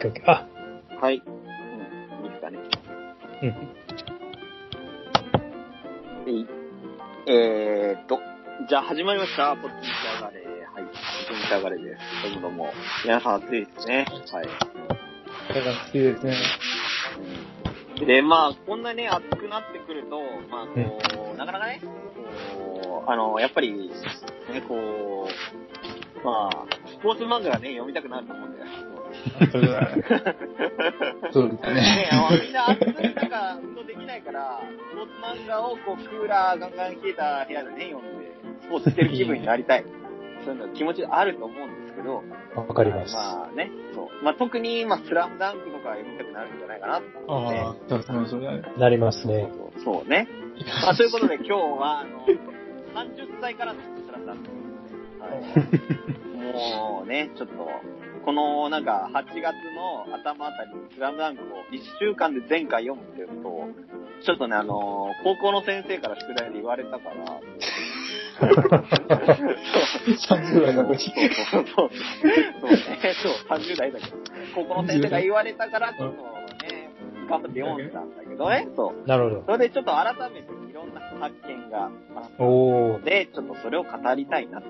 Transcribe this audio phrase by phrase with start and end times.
[0.00, 0.30] ケーオッケー。
[0.30, 0.48] あ、
[1.00, 1.22] はい。
[1.24, 1.30] う
[2.22, 2.58] ん、いいですかね。
[3.42, 3.46] う
[6.26, 6.32] ん。
[6.32, 6.46] いい
[7.26, 8.18] えーっと、
[8.68, 9.54] じゃあ始まりました。
[9.56, 10.40] ポッチに上がれ。
[10.40, 10.84] はい。
[10.84, 10.94] ポッ
[11.28, 12.32] チに上がれです。
[12.32, 12.72] どうもどうも。
[13.04, 14.06] 皆さん暑いですね。
[14.08, 14.46] はい。
[15.48, 16.36] これが好きですね。
[17.18, 21.82] うんで、まあ、こんなね、暑くなってくると、まあ、こう、なかなかね、
[22.54, 23.90] こう、あの、やっぱり、
[24.50, 28.69] ね、こう、まあ、スポーツ漫画がね、読みたくなると思うんだよ。
[29.50, 29.90] それが、
[31.32, 32.08] そうですね
[32.42, 34.60] みんな暑い中、運動できないから、
[34.92, 39.84] スポーツ漫画をこう、クーラーガンガン冷えた部屋でね、読んで、スポーツしてる気分になりたい。
[40.44, 42.22] そういうの気持ちあると思うんですけど、
[42.56, 43.14] わかります。
[43.14, 44.24] まあね、そう。
[44.24, 47.58] まあ特に、まあ、スラムダンクとか読みたくなるんじゃないかなと思って。
[47.58, 48.62] ああ、そうですね、それはね。
[48.78, 49.50] なりますね。
[49.52, 50.28] そうそうね。
[50.82, 54.50] まあ、ということで 今日は、あの、30歳からのスラムダンク
[55.20, 55.40] はい。
[56.40, 57.68] もうね、ちょっと、
[58.24, 63.68] このなんか8月の頭あたりにスラムダンクを1週間で前回読むっていうと、
[64.24, 67.40] ちょっとね、あの、高校の先生から宿題で言われたから、
[68.40, 70.98] 30代なのに。
[70.98, 71.14] そう
[71.50, 71.90] そうそう。
[72.60, 72.78] そうね。
[73.22, 74.16] そう、30代だけど。
[74.54, 76.22] 高校の先生が言われたから、ちょっと
[76.66, 76.90] ね、
[77.28, 78.68] 頑張って読んだんだけどね。
[78.76, 78.96] そう。
[79.08, 81.92] なるほそれでちょっと改めていろんな発見があっ
[82.36, 84.66] たので、ちょっとそれを語りたいなと。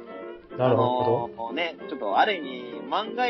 [0.59, 3.27] なるほあのね、ちょっとある意味、漫画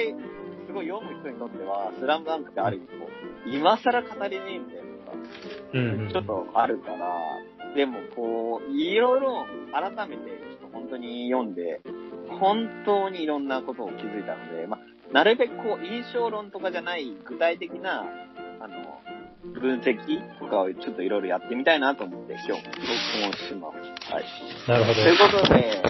[0.66, 3.08] すごい読む人にとっては、スラムダンクってある意味こ
[3.46, 5.16] う、今更語れねえんだよとか、
[5.72, 5.78] ど。
[5.78, 6.08] うん、うん。
[6.10, 7.18] ちょっとあるから、
[7.74, 11.80] でもこう、いろいろ改めてちょっと本当に読んで、
[12.40, 14.80] 本当にいろんなことを気づいたので、まあ、
[15.12, 18.04] なるべくこう、印象論とかじゃない具体的な、
[18.60, 19.00] あの、
[19.42, 22.76] 分析とかをちょっといろいろやってみたいなと思って今日、録
[23.24, 24.12] 音します。
[24.12, 24.24] はい。
[24.68, 25.82] なるほということで、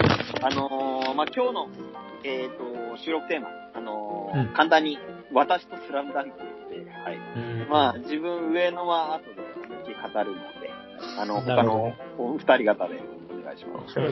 [0.42, 1.68] あのーまあ、今日の、
[2.24, 4.98] えっ、と、収録テーマ、あのーうん簡単に、
[5.32, 6.44] 私とスラムダンクで、
[6.90, 7.18] はい。
[7.34, 7.40] ど。
[7.40, 10.70] うんまあ、自分上のは後で思いっきり語るので、
[11.18, 13.00] あの、他のお二人方で
[13.30, 13.98] お願いします。
[13.98, 14.04] は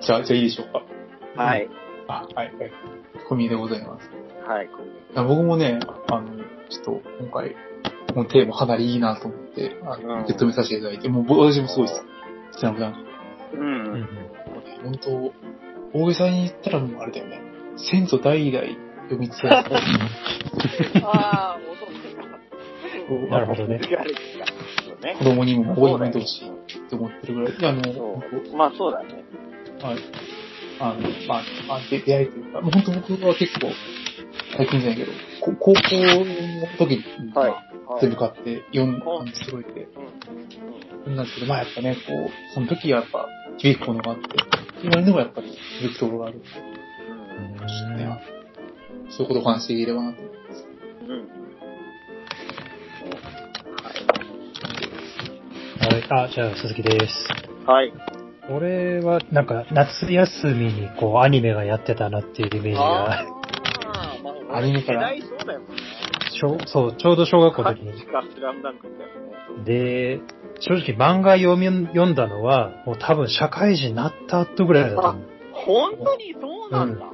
[0.00, 0.04] い。
[0.04, 0.82] じゃあ、じゃあいいでしょうか。
[1.36, 1.68] はい。
[2.08, 2.72] あ、はい、はい。
[3.28, 4.10] コミでございます。
[4.46, 4.66] はい。
[4.66, 4.68] い
[5.16, 6.36] や僕もね、あの、
[6.68, 7.56] ちょっと今回、
[8.12, 12.02] このテーマかなりいいなと思って、あうんの、受け止めさせていただいて、もう僕私もすごいです。
[12.58, 13.56] スラムダンク。
[13.56, 13.60] う。
[13.60, 14.08] うんん。
[14.82, 15.32] 本当
[15.98, 17.40] 大げさに言ったらもうあれだよね。
[17.76, 18.66] 先祖代々
[19.04, 19.76] 読み継がれた。
[21.08, 22.22] ああ、遅いですか。
[23.30, 23.80] なるほどね
[25.18, 25.24] 子。
[25.24, 26.50] 供にもこう読んでほしいっ
[26.88, 27.54] て思ってるぐらい。
[27.62, 28.22] あの。
[28.56, 29.24] まあ、そうだね。
[29.78, 29.98] 当はい。
[30.80, 33.68] あの、まあ、まあ、で出会いというか、もう本当僕は結構、
[34.56, 37.54] 最近じゃないけど、こ高校の時に、はい。
[38.00, 39.88] 全部買って読んうんで揃えて、
[41.06, 41.16] うん。
[41.16, 43.26] なんですけど、まあやっぱね、こう、その時はやっぱ
[43.58, 44.24] 響くものがあって、
[44.82, 45.48] 今でもやっぱり
[45.80, 46.40] 響くところがある。
[47.38, 47.96] うん。
[47.96, 48.20] ね、
[49.10, 50.22] そういうことをお話しできればなと。
[50.22, 50.24] う
[51.06, 51.10] ん。
[51.10, 51.28] うん。
[55.80, 56.26] はい。
[56.26, 57.28] あ、じゃあ、鈴木です。
[57.66, 57.92] はい。
[58.50, 63.43] 俺は、なんか、夏休みに、こう、アニメがやってたなっていうイメージあが、あ、まあ、
[64.54, 65.66] アニメから世代そうだよね。
[66.34, 67.92] ちょそう、ちょうど小学校の時に。
[69.64, 70.20] で、
[70.60, 75.22] 正直漫画読み、読んだのは、もう多分社会人になった後ぐらいだと思う。
[75.52, 77.06] 本当にそうなんだ。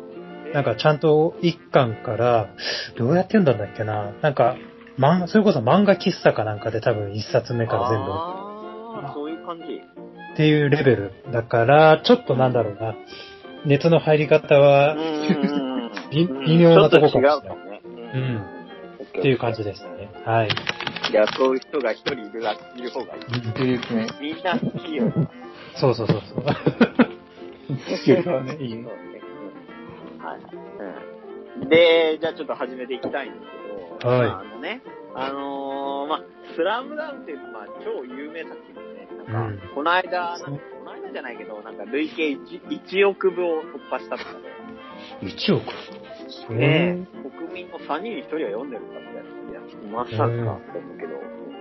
[0.54, 2.48] なんかちゃんと一巻から、
[2.96, 4.56] どうやって読んだんだっけななんか、
[4.96, 9.64] まん、それこそ漫画喫茶かなんかで多分一冊目から全部ああ、そういう感じ。
[10.32, 12.94] っていうレベルだから、ちょっとなんだろうな。
[13.64, 15.59] 熱の入り方は、うん
[16.10, 18.60] 微微妙なとこかもしれないちょっと違うん。
[19.02, 20.10] っていう感じですね。
[20.24, 20.48] はい。
[21.10, 23.22] いや、そういう人が一人いるら、いる方がいい。
[23.22, 25.12] でですね、みんな好きよ。
[25.76, 26.44] そうそうそうそう。
[26.44, 26.54] 好
[28.04, 28.84] きからね、いいね。
[28.84, 29.20] そうね。
[30.18, 30.40] うんはい。
[31.60, 31.68] うん。
[31.68, 33.46] で、じゃあちょっと始めていきたいんです
[33.98, 34.82] けど、はいまああのね、
[35.14, 36.22] あのー、まあ、
[36.54, 44.38] スラムダンクって、まあ、超有名作品でね、なんか、うんこの間、なんかこの間じゃないけど、なんか累計 1, 1億部を突破したとかで、
[45.22, 45.64] 1億。
[46.54, 47.06] ね
[47.38, 49.10] 国民の3人に1人は読んでるんだって、
[49.50, 49.60] いや、
[49.92, 51.14] まさかって思うけど、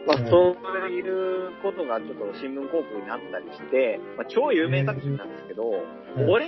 [0.08, 6.30] まあ、うんそういうことがちょっと新聞広告になったりして、まあ、超有名作品なんですけど、うん。
[6.30, 6.48] 俺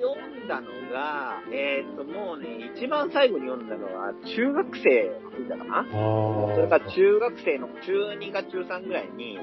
[0.00, 5.10] 読んだのが、えーっと、もうね、一番最後に読んだのは、中学生
[5.48, 5.86] だかな？
[6.54, 9.38] それから中学生の中2か中3ぐらいに、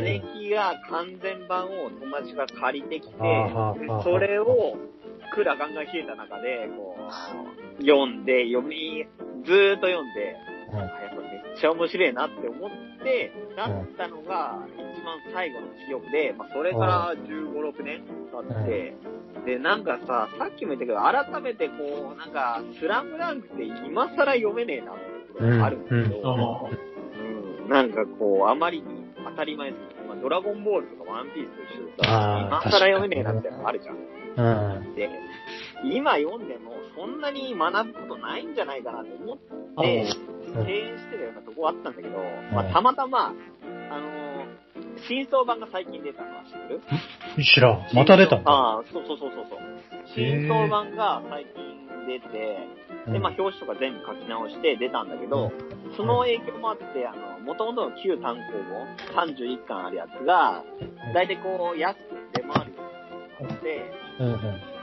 [0.00, 3.14] 姉貴が完全版を友達が借りてきて、
[4.02, 4.76] それを、
[5.32, 9.06] クーラーガンガン冷えた中で、こう、読んで、読み、
[9.44, 10.36] ずーっと読んで、
[10.72, 12.70] うやっぱめっちゃ面白いなって思っ
[13.02, 18.02] て、なったのが一番最後の記憶で、まあ、それから15、6年
[18.32, 18.94] 経って、
[19.46, 25.02] で、なんかさ、さっきも言ったけど、改めてこう、なんか、スラムダンクって今更読めねえなって
[25.32, 26.70] ことがあるんだけど、あ
[27.64, 27.66] う。
[27.66, 27.68] ん。
[27.68, 28.84] なんかこう、あまりに
[29.24, 33.96] 当たり前すぎて、まあ、ドラゴンボールとかワンピースと一緒でさ、今更読めねえなってのあるじゃん。
[34.36, 34.94] うん。
[34.94, 35.08] で、
[35.84, 42.16] 今読んでもそんなに学ぶことないんじゃないかなと思って、うん敬遠してたようなとこあったんだけど、
[42.54, 44.26] まあ、たまたま、あのー
[45.08, 46.80] 新装版が最近出たのは知ってる？
[47.44, 47.86] 知らん。
[47.94, 48.36] また出た。
[48.44, 49.58] ああ、そうそうそうそうそう。
[50.14, 52.58] 新装版が最近出て、
[53.12, 55.52] で、まあ、表紙とか全部書き直して出たんだけど、
[55.96, 58.42] その影響もあって、あの、元々の旧単行
[59.14, 60.62] 本、31巻あるやつが、
[61.12, 62.00] だいたいこう、安く
[62.32, 62.82] 出回るよ
[63.40, 64.32] うになって、うんうん。
[64.32, 64.76] うん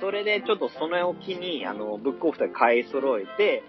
[0.00, 3.62] それでちょっとそのを機に、あの、ブックオフで買い揃えて、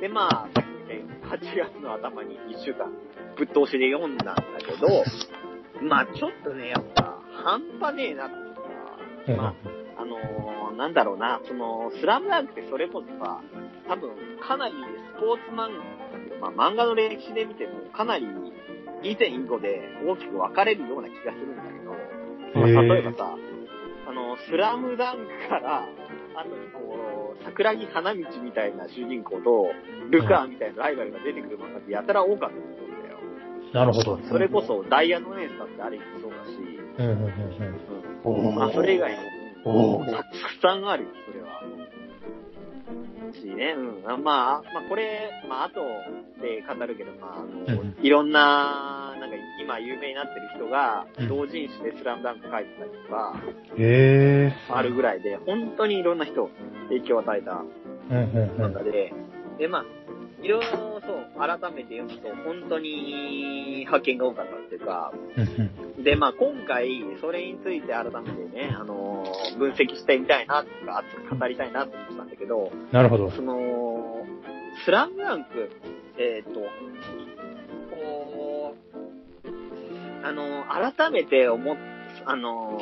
[0.00, 2.90] で、まあ、さっき言った8月の頭に1週間、
[3.36, 5.04] ぶっ通しで読んだんだけど、
[5.86, 9.54] まあ、ちょっとね、やっぱ、半端ねえなっていうか、まあ、
[10.02, 13.40] あのーなんだろうな、その、スラムダンクってそれこそさ、
[13.88, 14.10] 多分、
[14.40, 14.74] かなり
[15.16, 18.26] スポーツ漫画だけど、まあ、漫画の歴史で見ても、かなり、
[19.02, 21.92] 以前以後で大きく分かれるような気がするんだけど、
[22.54, 23.53] まあ、例えばさ、あ
[24.34, 25.86] の、スラムダンクから、
[26.36, 29.70] あとにこう、桜木花道みたいな主人公と、
[30.10, 33.18] ルカーみたいなライバルが出てくる漫画ってやたら多かったと思うんだよ。
[33.72, 34.18] なるほど。
[34.28, 36.52] それこそ、ダイヤの姉さんってある意味そうだし、
[36.98, 39.16] うんうんうんうんまあ、それ以外
[39.64, 40.28] おーも、たく
[40.60, 41.62] さんあるよ、それは。
[43.34, 44.10] しね、うん。
[44.10, 45.80] あまあ、まあ、これ、まあ、後
[46.40, 53.34] で語るけど、まあ、あの、うんいろんな、なんか、今有名になってる人がうん、同人誌でスラムダンク書いてたりとか、
[53.76, 54.52] うん。
[54.76, 56.50] あるぐらいで、本当にいろんな人、
[56.88, 57.62] 影響を与えた
[58.10, 58.64] うんうんうん。
[58.66, 59.12] 漫画で、
[59.58, 59.84] で、まあ、
[60.44, 65.12] いろいろ、そう、改めて読むと、本当に発見が多かったっていうか、
[66.04, 73.30] で、まあ今回、それについて改めてね、あのー分析してみたいなとか、熱く語りたいなと思ってたんだけど、なるほど。
[73.30, 74.26] その、
[74.84, 75.70] スラムダンク、
[76.18, 76.60] えっ、と、
[77.94, 78.74] こ
[79.44, 81.76] う、あのー改めて思っ、
[82.26, 82.78] あの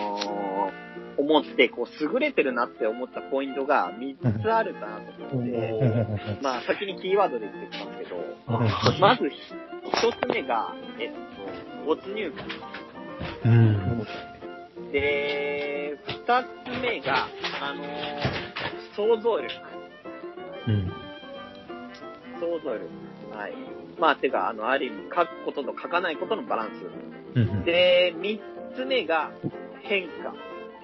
[0.98, 12.46] ー思って、こう、優れてるなって思ったポイントが3つあるかなと思って、まあ先にキーワードで言ってきますけど、うんまず一つ目が、えっと、没入感。
[13.44, 14.06] うん。
[14.92, 17.26] で、二つ目が、
[17.60, 18.52] あのー
[18.94, 19.48] 想像力。
[20.68, 20.92] うん。
[22.40, 22.80] 想像力。
[23.34, 23.54] はい。
[23.98, 26.72] まあ、てか、あの、ある意味、書くことと書かないことのバランス。
[27.34, 28.40] うんで、三
[28.76, 29.30] つ目が、
[29.82, 30.34] 変化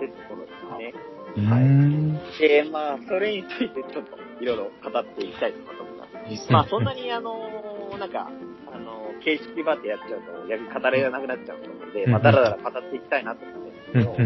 [0.07, 0.95] ってところですね。
[1.37, 1.53] うん。
[1.53, 2.13] うん。
[2.39, 6.07] で、まあ、それについてちょっと、いろいろ語っていきたいと思いま
[6.47, 6.53] す。
[6.53, 8.31] まあ、そんなに、あのーなんか、
[8.73, 14.17] あのー形式ばってやっちゃうと、逆に語れなくなっちゃうと思うので、まあ、だらだら語っていきたいなと思うんですけど。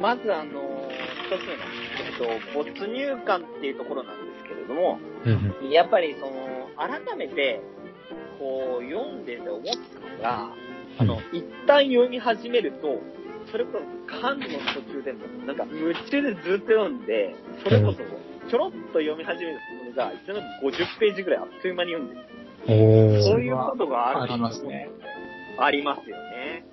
[0.00, 0.86] まずあのー
[1.26, 1.62] 一つ目の、
[2.04, 7.60] えっと、没入感っていうところなんですけれども、うんやっぱりその、改めて、
[8.38, 10.52] こう、読んでて思ったのが、
[10.98, 13.00] あの、一旦読み始めると、
[13.50, 17.98] それこそ、巻の途中でも、なんか、夢中でずっと読んで、それこそ、
[18.48, 23.22] ちょろっと読み始めるものが、いつの間にか50ページぐらいあっという間に読んでる。
[23.22, 24.88] そういうことがあるありますね。
[25.58, 26.64] ありますよね。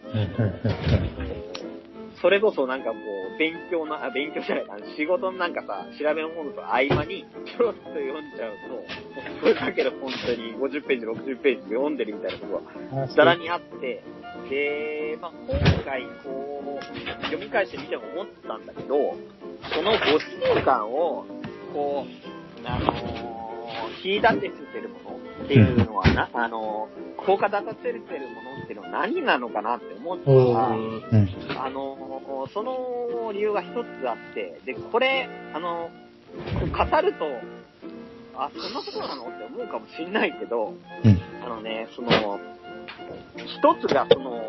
[2.21, 12.61] それこそなんかこう、勉強の、あ、勉強じゃない、あの仕事のなんかさ、調べ物と合間に、ちょろっと読んじゃうと、 それだけで本当に50ページ、60ページ読んでるみたいなこ
[12.91, 13.07] とが、うん。
[13.09, 14.03] ざらにあって、
[14.49, 19.15] で、まあ、今回こう、読み返してみても思ったんだけど、
[19.73, 21.25] その没入感を、
[21.73, 23.33] こう、あのー
[24.03, 28.07] 引き立ててるものっていうのはな、あのー効果立たせてるも
[28.43, 31.03] のっていうのは何なのかなって思ったおら、うん。
[31.57, 35.89] あの、その理由が一つあって、で、これ、あの、
[36.69, 37.25] 語ると、
[38.35, 40.73] あ、そんなことなのって思うかもしんないけど、
[41.03, 41.21] うん。
[41.45, 42.09] あのね、その、
[43.37, 44.41] 一つが、その、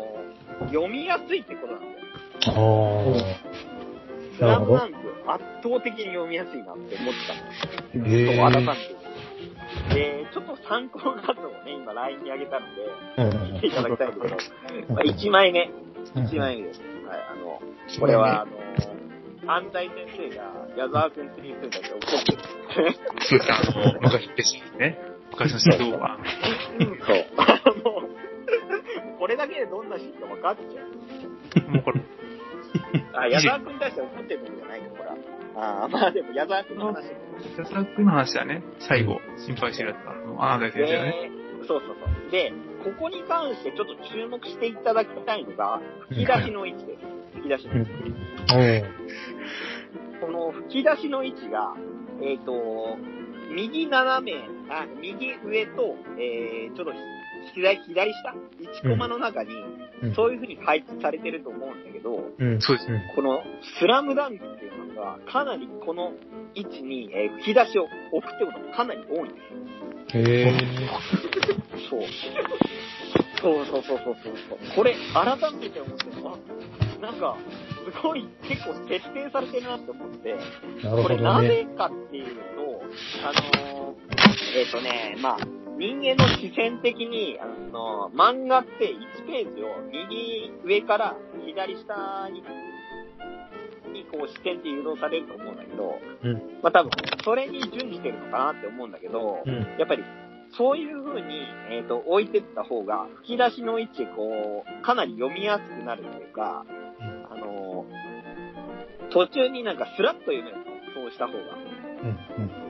[0.67, 1.95] 読みやすいってことなんだよ。
[2.47, 3.55] あ
[4.37, 8.05] スラムダンク、圧倒的に読みやすいなって思ったの。
[8.05, 8.07] あ。
[8.07, 8.75] へそう、改めえ。
[8.75, 9.05] て。
[9.93, 12.81] で、ちょっと参考画像をね、今 LINE に上げたので、
[13.17, 14.35] うん見ていただきたいんだけど、
[14.93, 15.71] まあ、1枚目、
[16.15, 16.81] 1枚目です。
[17.07, 17.61] はい、あの、
[17.99, 18.51] これは、あの、
[19.47, 20.43] 安西先生が
[20.75, 22.37] 矢沢君っていう人たちを怒ってる。
[23.19, 24.99] そうですね、あの、昔ですね。
[25.31, 26.17] 昔の指導は。
[26.79, 27.25] そう。
[27.37, 28.04] あの、
[29.25, 31.71] これだけでどんなシーンか分かっちゃう。
[31.71, 31.99] もうこれ、
[33.17, 35.15] あ、矢沢君に対して怒ってるんじゃないのこれは。
[35.55, 37.05] あーまあでも矢沢君の話。
[37.57, 38.61] 安田君の話だね。
[38.77, 41.31] 最後、心配してるやつあの、あなた先生がね。
[41.59, 42.31] で、そうそうそう。
[42.31, 42.53] で、
[42.83, 46.99] ここに関してちょっと注目していただきたいのが、吹き出しの位置です。
[47.33, 47.91] 吹き出しの位置。
[50.21, 51.73] この吹き出しの位置が、
[52.21, 52.99] えっ、と、
[53.55, 54.39] 右斜め、
[54.69, 56.93] あ、右上と、えー、ちょっと
[57.53, 58.35] 左、左下
[58.87, 59.51] ?1 コマの中に、
[60.15, 62.61] そういう風に配置されてると思うんだけど、うん。
[62.61, 63.11] そうですね。
[63.15, 63.43] この
[63.79, 66.13] スラムダンクっていうのが、かなりこの
[66.53, 69.33] 位置に、えー吹き出しを置くってことがかなり多いんで
[70.13, 70.21] すよ。
[70.21, 70.53] へえ。
[71.89, 72.01] そう。
[73.41, 74.17] そうそうそうそう
[74.49, 74.75] そう。
[74.75, 77.37] これ、改めて思って、あ、なんか、
[77.85, 80.35] すごい結構徹底されてるなって思って、
[80.83, 81.41] なるほこれな。
[81.41, 82.41] ぜかっていうと、
[83.23, 84.05] あのー
[84.57, 85.37] えっ、とね、まあ、
[85.77, 91.15] 人間の視線的に、あのー漫画って1ページを右上から
[91.45, 92.41] 左下に、
[93.91, 96.91] にこう視点って誘導されると思うんだけど、うんまあ多分、
[97.23, 99.53] それに準じてるのかなって思うんだけど、うん。
[99.77, 100.03] やっぱり、
[100.57, 106.65] そういう風に、えっ、と、置いてった方が、吹き出しの位置、こう、かなり読みやすくなるというか、
[107.29, 108.15] あのー
[109.11, 110.63] 途中になんかスラッと読めるの
[110.93, 111.39] そうした方が。
[111.39, 112.43] うん。
[112.43, 112.51] うん。
[112.59, 112.64] うん。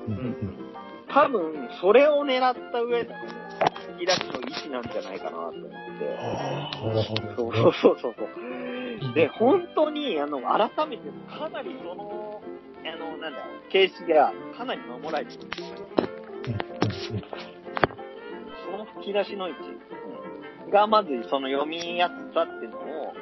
[1.16, 3.16] 多分、それを狙った上での
[3.96, 5.76] 吹き出しの位置なんじゃないかなと思って。
[7.38, 7.54] そう。
[7.54, 8.26] そうそうそ
[9.12, 9.14] う。
[9.14, 12.42] で、本当に、あの、改めて、かなりその、
[12.84, 13.40] あの、なんだ
[13.72, 15.40] 形式がかなり守られてる。
[18.70, 19.62] その吹き出しの位置
[20.66, 23.14] うんが、まずその読みやすさっていうのを、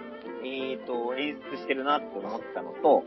[0.43, 3.03] えっ、と、演出してるなって思ったのと、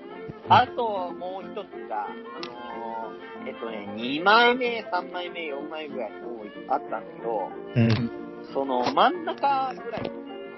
[0.48, 8.10] あともう一つが、あのーえっ、とね、2枚目、3枚目、4枚ぐらい多いあったんだけど、うん。
[8.52, 10.10] その真ん中ぐらいの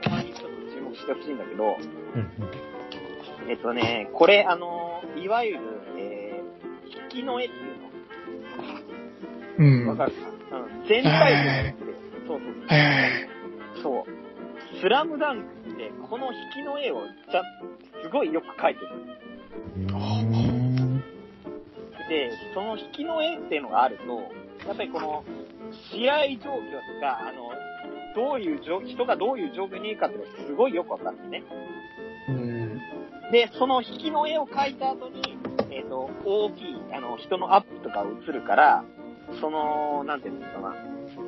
[0.04, 1.76] コマにちょっと注目してほしいんだけど、
[2.14, 3.50] うん。
[3.50, 5.60] えっとね、これ、あの、いわゆる、
[5.98, 7.78] えー、引きの絵っていう
[9.58, 9.84] うん。
[9.84, 10.56] のわかるか？
[10.56, 11.84] な、うん、全体像じゃなくて、
[12.26, 12.50] そうそう。
[13.82, 14.04] そう。
[14.06, 14.80] そう。
[14.80, 17.44] スラムダンクって、この引きの絵をちゃん、
[18.02, 18.88] すごいよく描いてる。
[19.76, 21.02] うん。
[22.08, 24.04] で、その引きの絵っていうのがあると、
[24.66, 25.24] やっぱりこの、
[25.92, 26.60] 試合状況
[26.94, 27.50] とか、あの、
[28.14, 31.42] どういう状、人がどういう状況にいるかっていうのがすごいよくわかるんですね。
[32.28, 32.80] うん。
[33.30, 35.38] で、その引きの絵を描いた後に、
[35.70, 38.84] えっ、と、大きい、あの、人のアップとか映るから、
[39.40, 40.74] その、なんていうんですかな、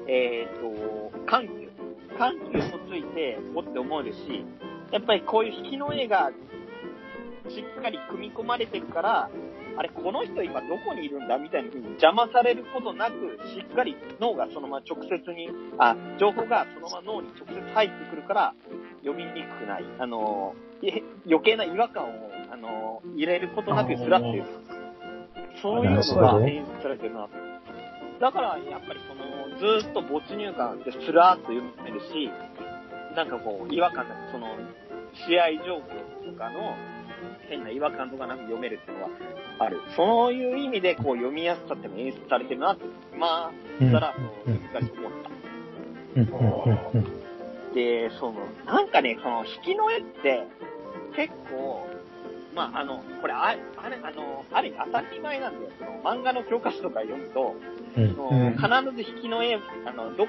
[0.09, 1.71] えっ、と、緩急。
[2.19, 4.45] 緩急もついて、おって思うですし、
[4.91, 6.33] やっぱりこういう引きの絵が、
[7.55, 9.31] しっかり組み込まれてるから、
[9.77, 18.55] あれ、この人今どこにいるんだみたいな風に邪魔されることなく、しっかり脳がそのまま直接に、あ、情報がそのまま脳に直接入ってくるから、
[19.03, 19.85] 読みにくくない。
[19.99, 20.91] あの、い
[21.27, 24.47] 余計な違和感を、あの、入れることなくスラッという。
[25.63, 27.29] そういうのが演出されてるな。
[28.21, 32.31] だから、やっぱりその、ずーっと没入感でスラーっと読めるし、
[33.17, 34.49] なんかこう、違和感なく、その、
[35.27, 36.77] 試合状況とかの
[37.49, 39.11] 変な違和感とかなく読めるっていうのは
[39.59, 39.81] ある。
[39.97, 42.85] そういう意味で、こう、読みやすさっていうのが演出されてるなって、
[43.17, 43.51] まあ、
[43.81, 45.31] うんたら、そう、難しく思った。
[47.75, 48.89] で、その、なん。
[48.89, 50.47] かね、その、引きの絵って、
[51.15, 51.87] 結構、
[52.55, 55.55] まあ、あの、これ、ああれ、あの、ある当たり前なん。
[55.55, 55.71] だよ。
[55.79, 57.55] その、漫画の教科書とか読むと、
[57.97, 58.15] うん。
[58.17, 58.53] そのうん。
[58.57, 60.27] 必ず引きの絵、あの、ど、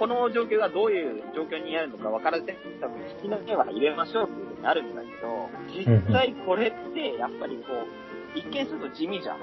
[0.00, 9.36] この状況がどういう状況にあるのか分からせるために引きの絵は入れましょうっていうふうにあるんだけど、実際これって、やっぱりこう、一見すると地味じゃん。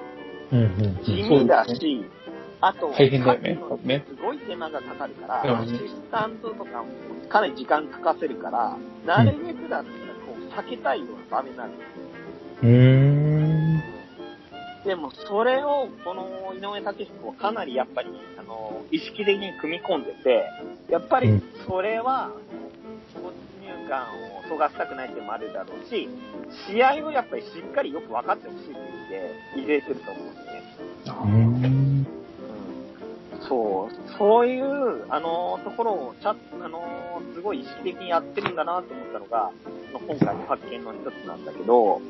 [0.51, 0.59] うん。
[0.59, 1.03] うん。
[1.05, 2.05] 地味だし、
[2.59, 6.87] あと、大変だよねすごい手間がかかるから、うんアシスタントとかも
[7.29, 9.93] かなり時間かかせるから、なるべくだったら
[10.25, 11.71] こう避けたいような場面になる。
[12.63, 13.06] うん。
[14.87, 20.45] でも、それを、この井上武彦はかなりやっぱり、あの、意識的に組み込んでて、
[20.89, 22.31] やっぱりうん、それは、
[23.13, 24.03] 没入感
[24.37, 26.07] をそがしたくないっていうのもあるだろうし、
[26.71, 28.77] 試合をやっぱりしっかりよく分かってほしいっていう
[29.55, 30.63] 意味で入れてると思うんですね。
[33.41, 39.51] そう、そういう、あの、ところを、ちゃん、あの、すごい意識的にやってるんだなと思ったのが、
[39.91, 42.01] まあ今回の発見の一つなんだけど。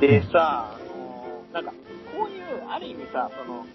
[0.00, 0.76] でさ、
[1.52, 1.72] なんか、
[2.16, 3.66] こういう、ある意味さ、その、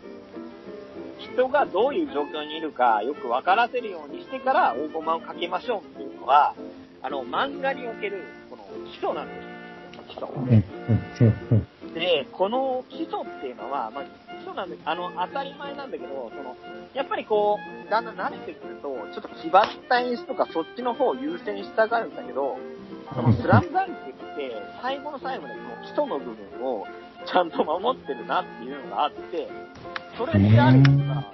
[1.20, 6.54] 人がどういう状況にいるかよく分からせるようにしてから大駒をかけましょうっていうのは、
[7.02, 9.58] あの、漫画における、この基礎なんですよ。
[10.08, 10.28] 基礎。
[11.94, 16.56] で、この基礎っていうのは、まあ、基礎なんで、あの、当たり前なんだけど、その、
[16.94, 17.58] やっぱりこ
[17.88, 22.58] う、だんだん慣れてくると、ちょっと気張った演出とかそっちの方を優先したがるんだけど、
[23.14, 23.96] そのスラムダンクっ
[24.36, 26.86] て、最後の最後でその基礎の部分を
[27.26, 29.50] ちゃんと守ってるなっていうのがあって、
[30.18, 31.32] それってある意味さ、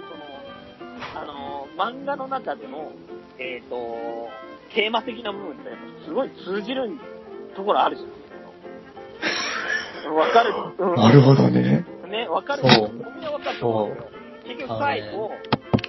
[1.13, 2.91] その、あの、漫画の中での、
[3.37, 4.29] えっ、と、
[4.73, 6.89] テーマ的な部分ってやっぱすごい通じる
[7.55, 8.05] ところあるじゃ
[10.09, 10.15] ん。
[10.15, 11.85] わかる、うんなるほどね。
[12.09, 12.63] ね、わかる。
[12.63, 14.13] そうみんなわかると思うけど。
[14.55, 15.31] 結局最後、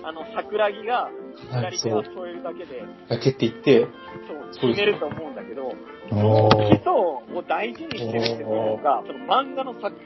[0.05, 1.09] あの、桜木が
[1.51, 2.15] 左手をそう。
[2.15, 3.87] 添えるだけで、だけって言って、
[4.53, 5.73] そう、決めると思うんだけど、
[6.11, 9.97] そ基ー礎を大事にしてるっていうのが、その漫画の作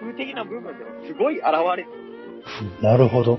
[0.00, 1.44] 風的な部分でもすごい現
[1.76, 2.04] れてる
[2.82, 3.38] なるほど。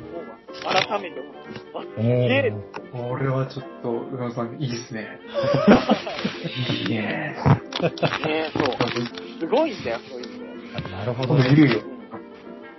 [0.64, 1.36] 改めて思う。
[1.76, 2.64] あ、すうげえん。
[2.92, 5.20] これはちょっと、うがさん、いいですね。
[6.82, 7.36] いいね。
[8.26, 9.40] ね、そう。
[9.40, 10.92] すごいんだよ、そういうのね。
[10.92, 11.54] なるほどね。
[11.56, 11.82] 言うよ。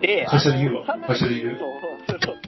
[0.00, 1.70] で、会社で言うわ会社で言うそう
[2.08, 2.45] そうそう。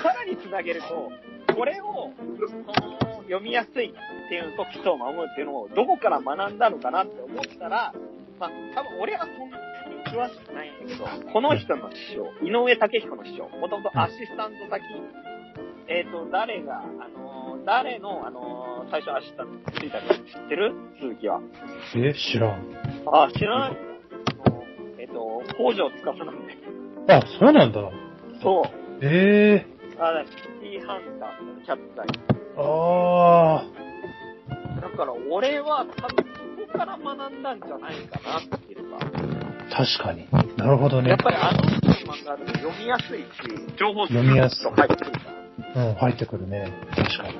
[0.00, 1.12] でさらにつなげると、
[1.54, 3.92] これを、その、読みやすいっ
[4.28, 7.92] ていうのと基礎を守るっていうのをどこから学んだのかなって思ったら、
[8.38, 9.62] まあ、多分俺はそんなに
[10.06, 14.82] 詳しくないんだけど、この人の師匠、井上武彦の師匠、もともとアシスタント先、
[15.88, 20.72] えっ、と、誰が、あのー、誰の、あのー、最初アシスタントついたか知ってる？
[21.00, 21.40] 鈴木は。
[21.96, 22.60] え、知らん。
[23.12, 23.76] あ、知らない？
[25.00, 26.56] えっ、と、北条司なんで。
[27.12, 27.80] あ、そうなんだ。
[28.42, 29.04] そう。
[29.04, 32.08] ええあ、だシティハンター、キャッツアイ。
[32.56, 33.64] あ
[34.80, 36.24] だから俺は多分
[36.66, 38.96] そこから学んだんじゃないかなっていうか。
[38.98, 39.04] あ、
[39.70, 40.26] 確かに。
[40.56, 41.18] なるほどねやっ。
[41.18, 43.26] ぱりあの人の漫画で読みやすいし、
[43.78, 45.18] 情報読みやすいと入ってくるか
[45.74, 45.86] ら。
[45.86, 46.72] うん、入ってくるね。
[46.96, 47.34] 確かに。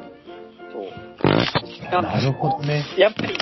[0.70, 2.02] そう。
[2.02, 2.84] なるほどね。
[2.98, 3.38] やっぱり、も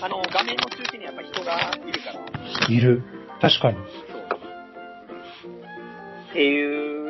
[0.00, 2.74] あの、画面の中心にやっぱ人がいるから。
[2.74, 3.02] いる。
[3.40, 3.78] 確かに。
[3.78, 4.24] そう。
[6.30, 7.03] っていう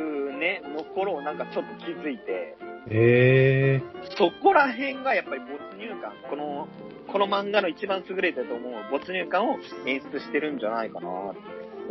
[0.94, 2.56] ね、の頃をなんかちょっと気づいて、
[2.90, 3.82] ええ
[4.16, 6.68] そこら辺がやっぱり没入感、この、
[7.10, 11.40] この漫画の一番優れてると思う没入感を演出してるんじゃないかなって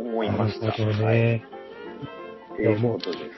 [0.00, 0.66] 思いなました。
[0.66, 1.16] るほどはい。
[1.16, 1.44] ね。
[2.54, 3.32] っていうことですね。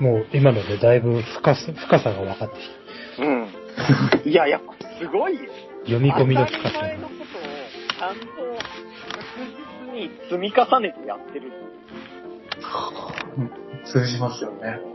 [0.00, 4.30] もう今のでだいぶ深さ深さが分かってきうん。
[4.30, 5.38] いや、やっぱすごい。
[5.84, 7.26] 読み込みの深さ当たり前のことを
[7.98, 8.32] ちゃんと確
[9.84, 11.52] 実に積み重ねてやってる。
[13.84, 14.91] 通じますよね。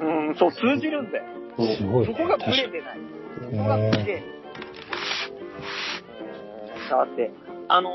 [0.00, 1.24] うん、そう、通じるんだよ。
[1.56, 2.14] すごいね。
[2.16, 2.98] そこがブレてない。
[3.42, 4.24] そこがすげえ。
[4.34, 4.40] うん
[6.90, 7.30] さて、
[7.68, 7.90] あの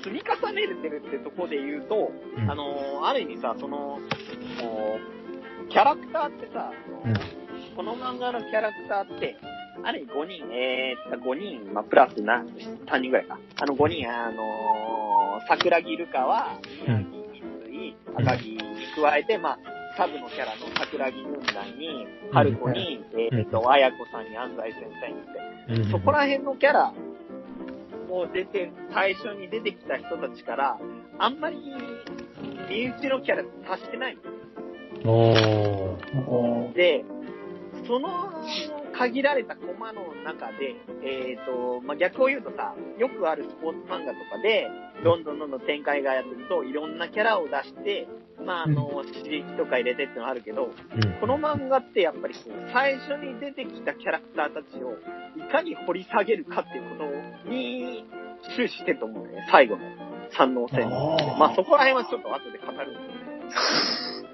[0.00, 3.98] ー、積み重ねてるってとこで言うと、うんあのー、ある意味さ、その、
[5.70, 6.70] キャラクターってさ、
[7.04, 7.14] うん
[7.74, 9.36] この漫画のキャラクターって、
[9.84, 12.44] ある意味5人、えー、5人、まあ、プラスな、
[12.86, 13.38] 3人ぐらいか。
[13.60, 17.08] あの5人、あのー、桜木ルカは、宮城、
[17.68, 18.58] 三井、赤木に
[19.00, 19.58] 加えて、まあ、
[19.98, 25.90] サブのキャラの桜木軍団に、春子に、えーっと、綾子さんに安西先生にって、うん。
[25.90, 26.94] そこら辺のキャラ
[28.08, 30.78] を出て、最初に出てきた人たちから、
[31.18, 31.56] あんまり、
[32.70, 34.16] 身内のキャラ足してない
[35.02, 35.12] の。
[35.12, 36.28] おー。
[36.28, 36.72] おー。
[36.74, 37.04] で、
[37.88, 38.30] その
[38.92, 44.68] 限られたコマの中で、えっ、と、まあ、逆を言うとさ、よくあるスポーツ漫画とかで、
[45.02, 48.06] どんどんどんどん展開がやってると、いろんなキャラを出して、
[48.44, 51.20] まあ、あの、刺激とか入れてってのあるけど、うん。
[51.20, 54.92] この漫画ってやっぱりこう、最初に出てきたキャラクターたちを、
[55.36, 58.04] いかに掘り下げるかっていうことに
[58.56, 59.82] 終始してると思うね、最後の
[60.36, 60.90] 三能戦。
[61.38, 64.26] まあそこら辺はちょっと後で語るんです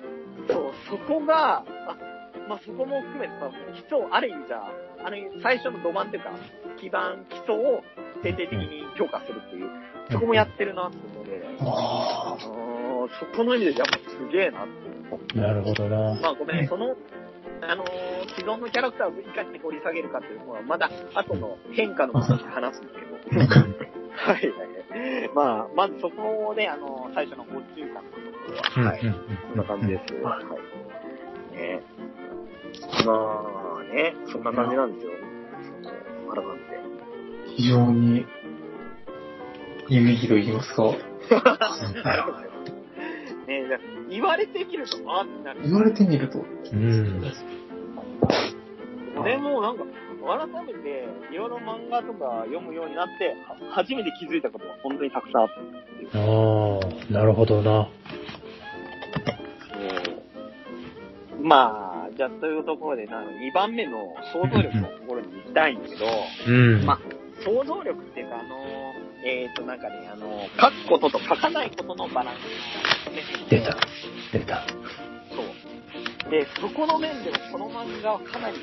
[0.49, 1.64] けど、 そう、そこが、あ
[2.49, 6.31] まあそこも含めてさ、基礎をある意味じゃあ、あの最初の土盤っていうか、
[6.81, 7.83] 基盤、基礎を
[8.23, 9.71] 徹底的に強化するっていう、
[10.11, 15.39] そこもやってるなっていうので、ああーそこの意味でやっぱすげえなって。
[15.39, 16.15] なるほどな。
[16.21, 16.97] まあごめん、その、
[17.63, 17.89] あのー
[18.37, 23.15] 既存のキャラクターをいかに掘り下げるかっていうのは、まだ後の変化の話で話すんだけど。
[23.43, 23.85] ー
[24.17, 25.31] はいはいはい。
[25.35, 29.01] まあ、まずそこで、あの最初の没入感のところは、はい。
[29.01, 29.15] うん
[29.51, 30.15] そんな感じです。
[30.23, 31.57] はい。
[31.57, 31.83] ね
[33.05, 33.45] ま
[33.81, 35.12] あね、そんな感じなんですよ。
[35.62, 36.75] その改めて。
[37.57, 38.27] 非常に、
[39.88, 40.85] 夢広い言いますか
[43.47, 45.62] ねだ言われてみると、あーってなる。
[45.62, 47.33] 言われてみると、うん。
[49.17, 49.85] 俺もなんか、
[50.25, 55.55] 改めて、いろいろ漫画とか読むようになって、は初めて気づいたことが本当にたくさんあって。
[56.14, 56.19] あ
[57.11, 57.62] あ、なるほどな。
[57.62, 57.88] そ
[61.40, 66.07] うまあ、じゃあというところで、な2番目の想像力のところに行きたいんだけど、
[66.46, 66.85] うん。
[66.85, 66.98] まあ、
[67.44, 68.57] 想像力っていうか、あの、
[69.27, 73.22] えっ、と、なんかね、あの、書くことと書かないことのバランス、ね。
[73.50, 73.77] 出た。
[74.33, 74.64] 出た。
[75.35, 75.42] そ
[76.29, 76.31] う。
[76.31, 78.57] で、そこの面でもこの漫画はかなり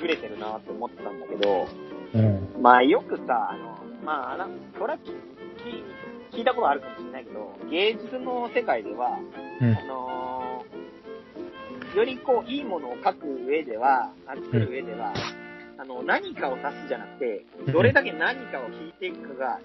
[0.00, 1.66] 優れてるなって思ってたんだけど、
[2.14, 2.62] うん。
[2.62, 4.98] まあよくさ、あの、まあ、なこれは
[6.32, 9.18] 聞いたことあるかもしれないけど、芸術の世界では、
[9.60, 10.27] うんあのー
[11.94, 15.12] よりこう、いいものを書く上では、あ作る上では、
[15.78, 19.60] あの、何かを足すじゃなくて、どれだけ何かを引いていくかが、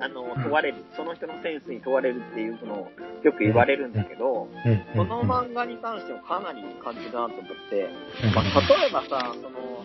[0.00, 4.96] あの、問われる、その人のセンスに問われるっていうのをよく言われるんだけど、うん。
[4.96, 7.88] この漫画に関してはかなり感じだなと思って、
[8.34, 8.44] まあ、
[8.80, 9.84] 例えばさ、その、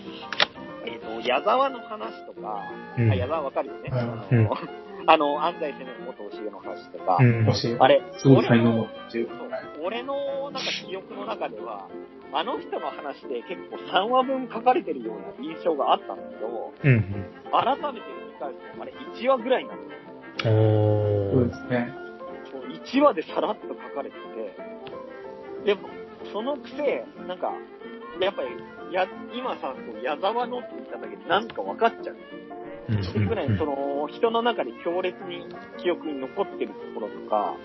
[0.85, 2.63] えっ、と、矢沢の話とか、
[2.97, 3.89] 矢沢わかるよね。
[3.91, 3.97] うん。
[3.97, 7.47] あの、うんあの安西先生の元教えの話とか、うん。
[7.79, 9.29] あれ、すごい才能を俺の持ってる。
[9.81, 11.87] 俺のなんか記憶の中では、
[12.33, 17.01] あの人の話で結構3話分書かれてるような印象があったんだけど、うん。
[17.51, 20.01] 改めて見返すと、あれ1話ぐらいなんだよ。
[20.45, 21.53] おーそうで。
[21.53, 21.93] すね。
[22.51, 22.61] そう
[22.99, 24.55] 1話でさらっと書かれてて、
[25.65, 25.87] でも、
[26.33, 27.53] そのくせ、なんか、
[28.19, 28.49] やっぱり、
[28.91, 32.17] や、今さ、矢沢のって言っただけでなんか分かっちゃう。
[33.27, 35.45] ぐらい、その、人の中で強烈に
[35.81, 37.55] 記憶に残ってるところとか、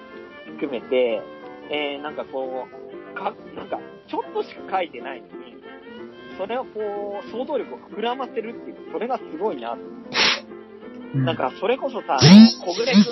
[0.47, 1.23] 含めて、
[1.71, 5.57] えー、なんかこう、か、なんか、ちょっとしか書いてないのに、
[6.37, 10.03] それをこう、想像力を膨らませるっていう、それがすごいなと思っ
[11.13, 11.19] て。
[11.19, 12.19] なんか、それこそさ、
[12.65, 13.03] 小暮くん、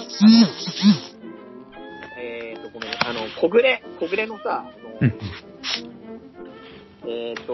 [2.18, 4.70] えーと、ごめん、あの、小暮、小暮のさ、あの
[5.02, 5.14] うん。
[7.06, 7.52] えーと、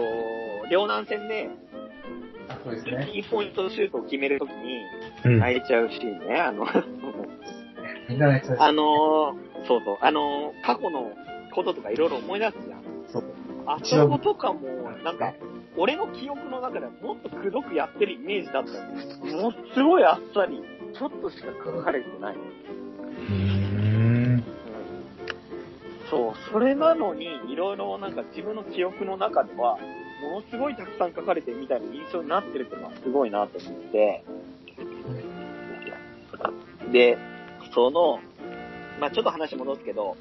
[0.69, 1.66] 両南戦で、あ
[2.63, 3.09] そうですね。
[3.11, 4.81] キーポイントシュートを決めるときに、
[5.25, 5.39] うん。
[5.39, 6.65] 泣いちゃうシーンね、あの、
[8.59, 11.11] あのー、そうそう、あのー、過去の
[11.53, 12.83] こととかいろいろ思い出すじゃん。
[13.11, 13.23] そう。
[13.65, 15.33] あそことかも、なんか、
[15.75, 18.93] 俺の記憶の中ではもっとくどくやってるイメージだったの
[19.25, 20.63] にもっすごいあっさり、
[20.97, 22.35] ちょっとしか書かれてない。
[22.35, 23.33] うー
[24.37, 24.43] ん。
[26.09, 29.77] そう、それなのに、いろいろなんか自分の記憶の中では、
[30.21, 34.23] ものすごいたくさん書かれてるみたいな印象になってるっていうのはすごいなと思って、
[36.91, 37.17] で、
[37.73, 38.19] その、
[38.99, 40.17] まあちょっと話戻すけど、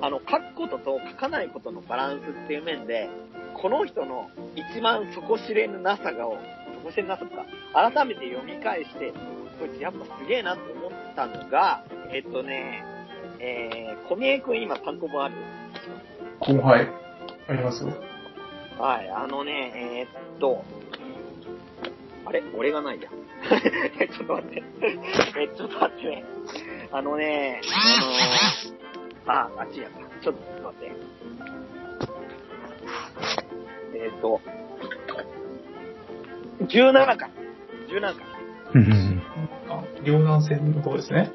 [0.00, 3.10] あの、書くことと書かないことのバランスっていう面で、
[3.54, 6.38] この人の一番底知れぬなさがを、
[6.82, 9.12] 底知れぬなさとか、改めて読み返して、
[9.58, 12.84] こいつやっぱすげえなって思ったのが、えっとね、
[13.40, 15.34] えー、小宮くん今単行本ある？
[16.40, 16.88] 後輩、
[17.48, 18.09] ありますよ。
[18.78, 20.64] はい、あのね、えーっと、
[22.24, 22.42] あれ？
[22.56, 23.10] 俺がないや。
[24.00, 24.62] えちょっと待って。
[25.38, 26.24] え、ちょっと待ってね。
[26.92, 27.60] あのね、
[29.26, 29.98] あのー、あ、あっちやった。
[30.22, 30.92] ちょっと待って。
[33.94, 34.40] えーっと、
[36.66, 37.30] 17巻。
[37.88, 38.16] 17巻。
[38.74, 39.22] うん。
[39.68, 41.32] あ、両南線の方ですね。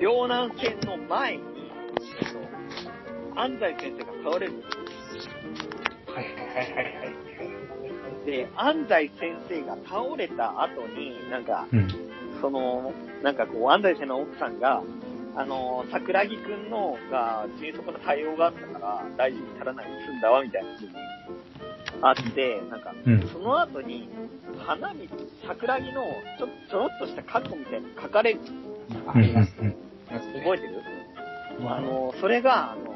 [0.00, 1.42] 両南戦の前に、
[2.20, 2.32] えっ
[3.34, 5.63] と、安西先生が倒れるんですはい
[6.54, 7.04] はいはいはいは
[8.24, 8.26] い。
[8.26, 11.88] で、安西先生が倒れた後に、なんか、うん。
[12.40, 14.82] その、なんかこう、安西先生の奥さんが、
[15.36, 20.70] あの、桜木くんのが迅速な対応があったから、大事に足らないで済んだわ、みたいな
[22.08, 23.28] あって、なんか、うん。
[23.28, 24.08] その後に、
[24.64, 24.94] 花道、
[25.46, 26.04] 桜木の
[26.38, 28.40] ちょ、ちょろっとした過去みたいに書かれる。
[29.08, 29.76] ありますうんね。
[30.10, 30.82] 覚えてる？
[31.66, 32.93] あの、それが、あの、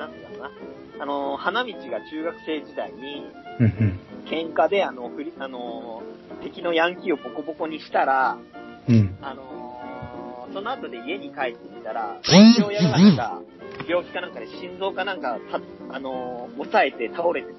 [0.00, 0.50] なんていうな。
[0.98, 3.26] あの、花道が中学生時代に、
[3.60, 4.00] うん。
[4.26, 6.02] 喧嘩で、あの、ふり、あの、
[6.42, 8.38] 敵のヤンキーをボコボコにしたら、
[8.88, 9.16] うん。
[9.22, 9.60] あのー
[10.52, 13.40] その後で家に帰ってみたら、父親がなんか、
[13.88, 15.60] 病気かなんかで心臓かなんか、た
[15.94, 17.54] あのー抑えて倒れてる。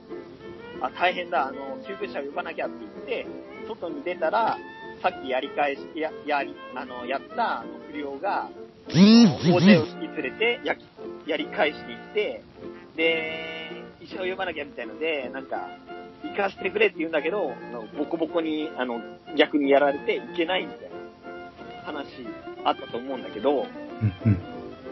[0.82, 3.27] あ、大変だ、あの救急車を呼ばなきゃって言って、
[3.67, 4.58] 外に出たら、
[5.01, 8.49] さっきやり返し、や、やり、あの、やった、あの、不良が、
[8.89, 10.84] 大勢を引き連れて、やき、
[11.26, 12.44] やり返していって、
[12.96, 15.70] で、医者を呼ばなきゃみたいので、なんか、
[16.24, 17.52] 行かせてくれって言うんだけど、
[17.98, 19.02] ボコボコに、あの、
[19.38, 22.08] 逆にやられていけないみたいな話
[22.64, 23.66] あったと思うんだけど、
[24.26, 24.38] うん。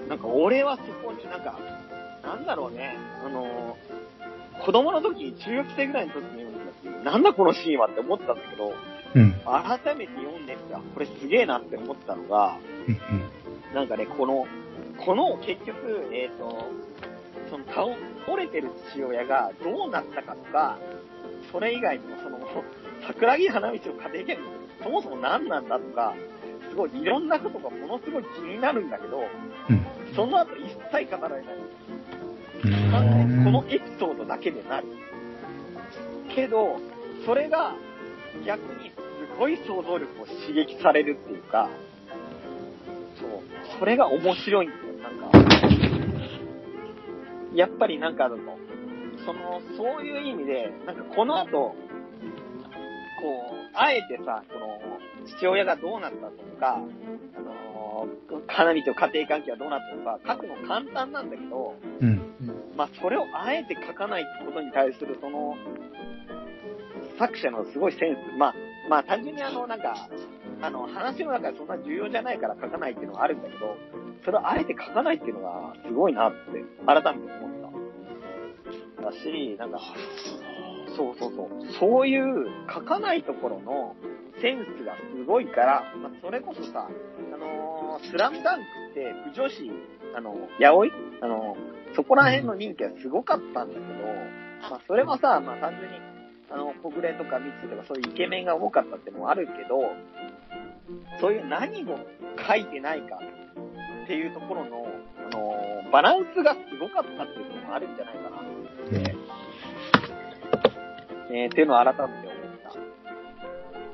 [0.07, 1.57] なんか俺はそこになんか、
[2.23, 3.77] なんだろうね、あの、
[4.65, 8.73] 子供の時、中学生ぐらいの時に読んだ時、なんだこのシーンはって思ったんだけど、
[9.15, 9.31] うん。
[9.43, 13.75] 改めて読んでみたら、これすげえなって思ったのが、うん。
[13.75, 14.45] なんかね、この、
[15.05, 16.65] この結局、えっ、と、
[17.49, 17.87] その倒
[18.25, 20.77] 倒れてる父親がどうなったかとか、
[21.51, 22.39] それ以外にもその、
[23.07, 24.41] 桜木花道の家庭教育、
[24.83, 26.13] そもそも何なんだとか、
[26.69, 29.23] すごいいろんなことがものすごい気になるんだけど、
[29.69, 29.85] うん。
[30.15, 31.55] その後一切語られない。
[32.63, 33.43] うん。
[33.45, 34.87] このエピソードだけでなる。
[36.35, 36.77] けど、
[37.25, 37.73] それが
[38.45, 38.95] 逆にす
[39.37, 41.69] ごい想像力を刺激されるっていうか、
[43.19, 43.29] そう、
[43.79, 45.31] それが面白いんだよ、なんか。
[47.53, 48.37] やっぱりなんかあの、
[49.25, 51.75] その、そういう意味で、なんかこの後、こう、
[53.73, 54.79] あえてさ、この、
[55.25, 57.59] 父親がどうなったとか、あの
[57.99, 58.07] の、
[58.47, 62.21] 花道と家庭関係はどうなってるのか書くの簡単なんだけど、うん。
[62.77, 65.55] まあ、それをあえて書かないってことに対する、その、
[67.17, 68.37] 作者のすごいセンス。
[68.37, 68.55] まあ、
[68.89, 70.09] まあ、単純にあの、なんか、
[70.61, 73.75] あの、話の中でそんな重要じゃないから書かないっていうのはあるんだけど、
[74.23, 76.37] それをあえて書かないっていうのがすごいなって、
[76.85, 77.71] 改めて思っ
[78.97, 79.03] た。
[79.03, 79.79] だし、なんか、
[80.95, 81.49] そうそうそう。
[81.79, 83.95] そういう書かないところの
[84.41, 86.87] センスがすごいから、まあ、それこそさ、
[87.33, 89.71] あのースラムダンクって、不女子、
[90.15, 91.57] あの、ヤオイあの
[91.95, 93.85] そこら辺の人気はすごかったんだけど、
[94.69, 95.97] まあ、それはさ、まあ、単純に、
[96.51, 99.91] あの、小暮とかミツとかそういうイケメンが多かったってのもあるけど、
[101.19, 101.99] そういう何も
[102.47, 103.19] 書いてないか
[104.09, 104.87] っていうところの、
[105.31, 108.41] あの、バランスがすごかったっていうのもあるんじゃないかな。
[108.97, 109.15] ね
[111.31, 112.13] えーっていうのを改めて思っ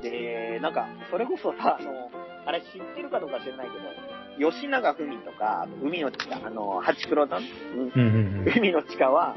[0.00, 2.10] で、なんか、それこそさ、あの、
[2.46, 9.36] あれ知ってるかどうか知らないけど、吉永文とか、海の地下、あの、ハチクロさん、うんうんうん海の地下は、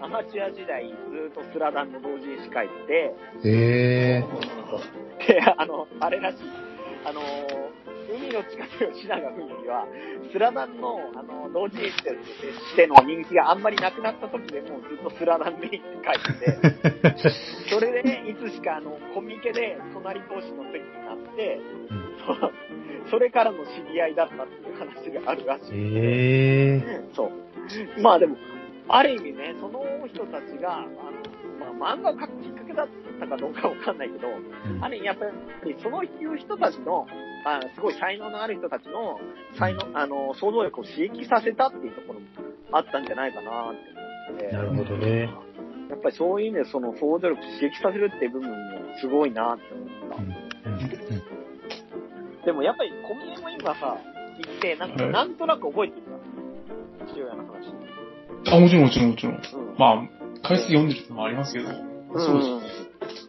[0.00, 0.94] アマチュア時代ず
[1.32, 3.50] っとスラダンの同人誌書いてうん。
[3.50, 4.24] へえ。
[5.18, 6.38] て、で、あの、あれらしい。
[7.04, 7.20] あの、
[8.10, 9.86] 海の地下と吉永文は、
[10.32, 21.60] スラダンの、あの、同人誌としての人気があんまりなくなった時でもうずっとスラダンメインで書いてて、それでね、いつしかあの、コミケで隣同士の席になって、
[22.26, 25.74] そそれからの知り合いだったっていう話があるらしい。
[25.74, 27.08] へえ。
[27.14, 28.02] そう。
[28.02, 28.36] まあでも、
[28.88, 30.88] ある意味ね、その人たちが、あの、
[31.78, 32.88] まあ、漫画を描くきっかけだっ
[33.20, 34.28] たかどうかわかんないけど、
[34.80, 35.26] ある意味やっぱ
[35.64, 37.06] り、そのいう人たちの、
[37.44, 39.18] あすごい才能のある人たちの、
[39.58, 42.26] 才能、あの、想像力を刺激させたっていうところも
[42.72, 43.80] あったんじゃないかなって
[44.30, 44.52] 思って。
[44.52, 45.30] なるほどね。
[45.90, 48.56] やっぱりそういう意味でその想像力を刺激させるっていう部分も
[49.00, 50.22] すごいなって思った。
[50.22, 51.40] うんうん
[52.44, 53.98] でもやっぱり小宮も今さ、
[54.38, 57.68] 行って、なんか、はいなんとなく覚えてるから、父親の話。
[58.50, 59.34] あ、もちろんもちろんもちろん。
[59.34, 59.40] うん。
[59.78, 60.08] まあ、
[60.42, 61.68] 回数読んでるのもありますけど。
[61.68, 62.60] そううん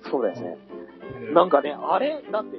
[0.10, 0.58] そうだよね。
[1.20, 1.34] です。
[1.34, 2.58] なんかね、あれ、だって、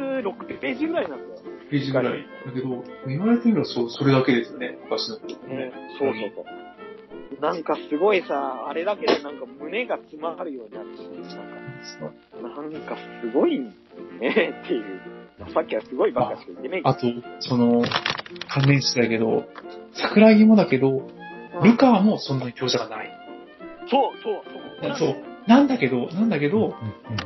[0.00, 1.40] 6ページぐらいなんだよ。
[1.70, 2.26] ページぐらい。
[2.46, 4.78] だけど、言われてみればそう、それだけですよね。
[4.84, 5.72] 昔のことね。
[5.98, 7.40] そうそうそう。
[7.40, 11.00] なんかすごいさ、あれだけでなんか胸が詰まるようになるし、
[12.40, 13.70] なんか、なんかすごいね
[14.64, 15.00] っていう。
[15.52, 17.06] さっきはすごいばっかしか言ってねあと、
[17.40, 17.82] その、
[18.48, 19.44] 関連してだけど、
[19.92, 21.60] 桜木もだけど、ど。
[21.62, 23.10] ルカワもそんなに強者がない。
[23.90, 24.42] そうそう
[24.82, 24.96] そう。
[24.96, 25.22] そう。
[25.46, 26.74] なんだけど、なんだけうんど、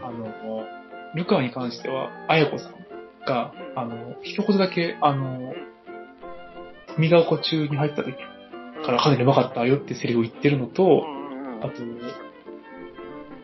[0.03, 0.67] あの、
[1.15, 2.75] ルカワに関しては、あやこさん
[3.27, 5.55] が、あの、一言だけ、あの、
[6.97, 8.15] 海が丘中に入った時
[8.85, 11.05] からかなり上手かったよってセリフを言ってるのと、
[11.63, 11.83] あと、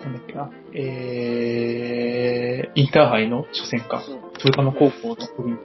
[0.05, 4.03] なんだっけな、えー、インターハイの初戦か、
[4.45, 5.57] 豊玉高校の時に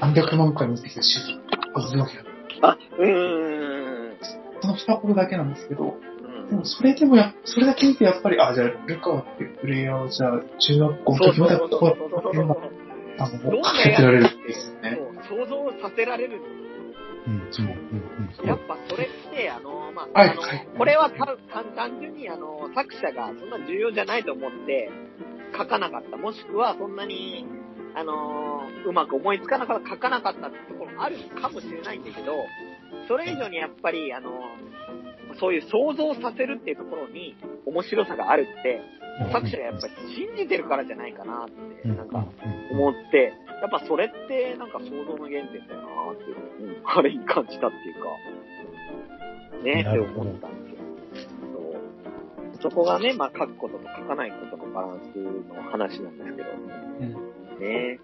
[0.00, 2.24] 何百万回見てきたシュートがずるわけだ。
[2.62, 4.18] あ、うーん。
[4.62, 6.09] その二言だけなんですけど、うん
[6.50, 12.70] でもそれでもや、それだけ見てやっぱり、あ、じゃあ、ルカワってプレイヤーをじゃあ、中学校の時までこうやって
[13.18, 14.98] あの、どんなかけてられるんですよね。
[15.28, 16.60] そう想像させられるんです
[17.26, 24.90] うんうんやっぱそれって、あの、まあ、あのはいはいこれはた単単純に、あの、作者がそんな重要じゃないと思って
[25.56, 26.16] 書かなかった。
[26.16, 27.44] もしくはそんなに、
[27.94, 32.32] あの、うまく思いつかなかった、書かなかったってところもあるかもしれないんだけど、
[33.06, 34.30] それ以上にやっぱり、あの、
[35.40, 37.34] そういう想像させるっていうところに
[37.66, 38.82] 面白さがあるって、
[39.32, 41.48] 作者がやっぱり信じてるからじゃないかなっ
[41.82, 42.26] て、なんか
[42.70, 46.24] 思って、やっぱそれってなんか想像の原点だよなって、
[46.62, 48.10] うん、あれに感じたっていうか、
[49.64, 50.80] ねって思ったんですよ。
[52.62, 56.48] そこがね、まあ書くことと書かないことのバランスの話なんですけど、
[57.58, 57.98] ね。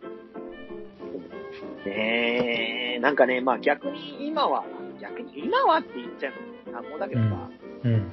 [1.84, 4.64] ねえ、なんかね、まあ逆に今は、
[5.00, 6.32] 逆に今はって言っちゃう。
[6.32, 7.48] の単語だけどさ、
[7.84, 8.12] うん。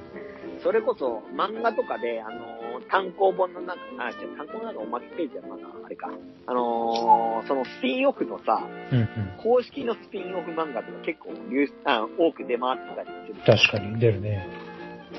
[0.62, 6.10] それこそ漫画とかで、あのー単行本の中、あ、違う、単行本の中おまけページはまだ、あれか。
[6.46, 9.08] あのーそのスピンオフのさ、うんうん。
[9.42, 13.58] 公式のスピンオフ漫画とか結構流あ多く出回ってたりする。
[13.58, 14.48] 確かに出るね。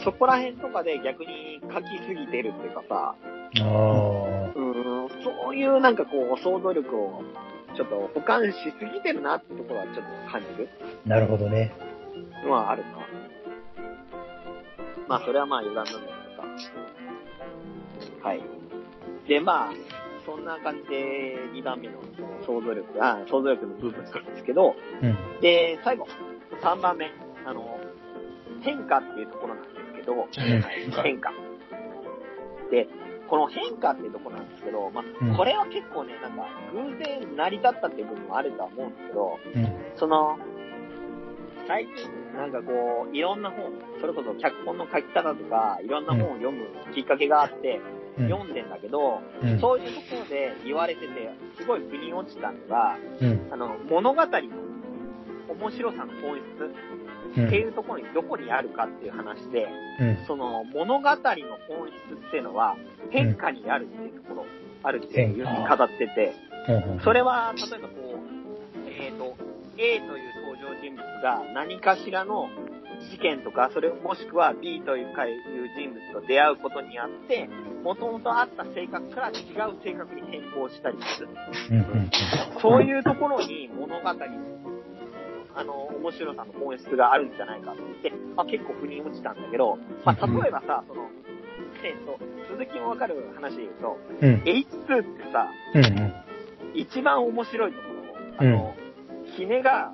[0.04, 3.64] そこら辺とかで逆に書きすぎてるっていうかさ、ああ。
[3.64, 7.24] うーん、そういうなんかこう、想像力を
[7.76, 10.70] ちょっと保管しすぎてるなってところはちょっと感じる
[11.06, 11.72] なるほどね。
[12.44, 12.90] のはあるな。
[15.08, 16.42] まあ、それはまあ余談なんだけど
[18.22, 18.28] さ。
[18.28, 18.42] はい。
[19.28, 19.74] で、まあ、
[20.26, 25.18] そんな感じで2番目のその想像力、あ、想像力の部分なんですけど、うん。
[25.42, 26.08] で、最後、
[26.62, 27.12] 3番目、
[27.46, 27.80] あの、
[28.62, 30.30] 変化っていうところなんですけど、はい
[31.04, 31.32] 変化。
[32.72, 32.88] で、
[33.28, 39.76] この変化っていうところなんですけど、まうんあ、これは結構ね、なんか、偶然成り立ったっていう部分もあるとは思うんですけど、うん。
[39.96, 40.38] その、
[41.68, 47.80] 最近、なんかこう、いろんな本、それこそ脚本の書き方とか、いろんな本を読むきっかけがあって、
[48.18, 48.30] うん。
[48.30, 49.60] 読んでんだけど、うん。
[49.60, 51.08] そういうところで言われてて、
[51.58, 53.48] すごい腑に落ちたのが、うん。
[53.52, 54.30] あの、物語の
[55.50, 56.76] 面白さの本質
[57.38, 57.48] うん。
[57.48, 59.68] っていうところにどこにあるかっていう話で、
[60.00, 60.26] うん。
[60.28, 61.16] その物語の
[61.68, 62.78] 本質っていうのは
[63.10, 64.46] 変化にあるっていうところ
[64.84, 66.36] あるっていうふうに語ってて、
[66.70, 67.00] うん。
[67.02, 69.36] それは例えばこう、えっ、と、
[69.78, 70.35] A という
[70.86, 72.50] 人物が何かしらの
[73.12, 75.38] 事件とか、それもしくは B というかいう
[75.76, 77.50] 人物と出会うことにあって、
[77.84, 81.30] もともとあった性格から違う性格に変更したりする。
[81.72, 81.78] うん。
[81.78, 82.12] うん。
[82.62, 84.10] そういうところに物語
[85.58, 91.08] あの、面白さの本質があるんじゃないかって言って、まあ、結構腑に落ちたんだけど、まあ、例えばさ、その、
[91.84, 92.20] えっと、
[92.52, 94.44] 続きもわかる話で言うと、うん。
[94.44, 96.14] H2 ってさ、うん。
[96.76, 97.94] 一番面白いところ、
[98.38, 98.76] あの、
[99.38, 99.94] キネが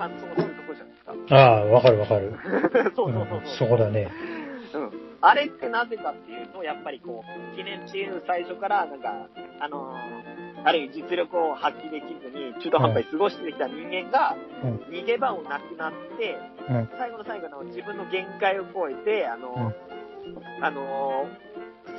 [0.00, 0.90] 反応するところじゃない？
[0.90, 1.36] ですか。
[1.36, 2.32] ああ、わかるわかる。
[2.96, 3.46] そうそうそううんそ。
[3.58, 4.08] そうこだね。
[4.74, 4.90] うん。
[5.20, 9.26] あれってなぜかっていうと、やっぱりこう、記念っていう最初から、なんか、
[9.60, 16.36] あのーある意味実力を発揮できずに中途半端に過ごしてきた人間が、うん逃げ場をなくなって、
[16.68, 21.50] うん最後の最後の自分の限界を超えて、あのーあのー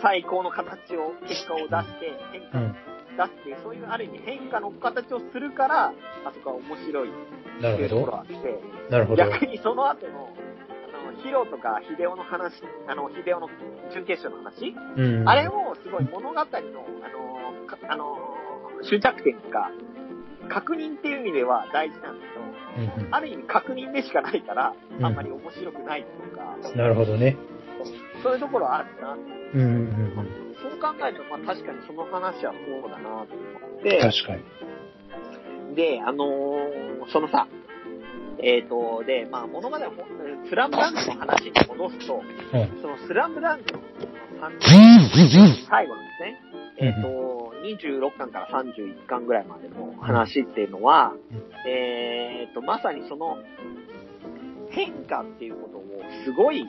[0.02, 2.62] 最高の形を、結果を出して、変化を
[3.12, 3.17] うん。
[3.17, 5.93] 出すっていう、そういうある意味変化の形をするから、あ
[6.34, 7.12] そこは面白いっ。
[7.62, 8.36] ていうところがあって、
[8.89, 9.24] なるほど。
[9.24, 10.34] 逆にその後の、
[11.08, 12.54] あの、ヒロとかヒデオの話、
[12.88, 13.47] あの、ヒデオの
[13.93, 15.30] 準決勝の話、うん。
[15.30, 18.17] あれもすごい物語の、あの、かあの、
[18.84, 19.69] 終着点か、
[20.50, 26.78] 確認っていう意味では大事なんだけど、うんある意味確認でしかないから、うんあんまり面白くないとか、うん。
[26.78, 27.38] なるほどね。
[28.24, 29.13] そういうところはあるな。
[29.13, 29.62] うん。
[29.62, 29.67] うん。
[29.67, 30.41] うん。
[30.82, 35.76] 考えると、まあ確かにその話はそうだなと思って、確かに。
[35.76, 37.48] で、あのーそのさ、
[38.39, 39.91] えっ、と、で、まあ物語の、
[40.50, 42.82] スラムダンクの話に戻すと、うん。
[42.82, 44.60] そのスラムダンクの3
[45.70, 46.41] 最後のですね、
[46.78, 51.13] えっ、と、26巻から31巻ぐらいまでの話っていうのは、
[51.67, 53.38] えっ、と、まさにその
[54.72, 55.84] 変化っていうことを
[56.26, 56.65] すごい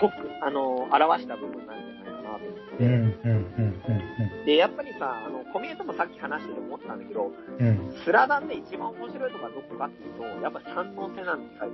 [0.00, 1.95] 濃く、あの、表した部分なんじゃ
[2.36, 2.84] なと思って。
[2.84, 2.92] うん。
[2.92, 3.80] うん。
[4.28, 4.44] うん。
[4.44, 7.66] で、やっぱりさ、あの、コミュニティもさっき話してて思ったんだけど、うん。
[7.66, 7.94] うん。
[8.04, 11.70] スラダンで一番面白いとかどこかっていうと、やっぱ三能性なんですよ。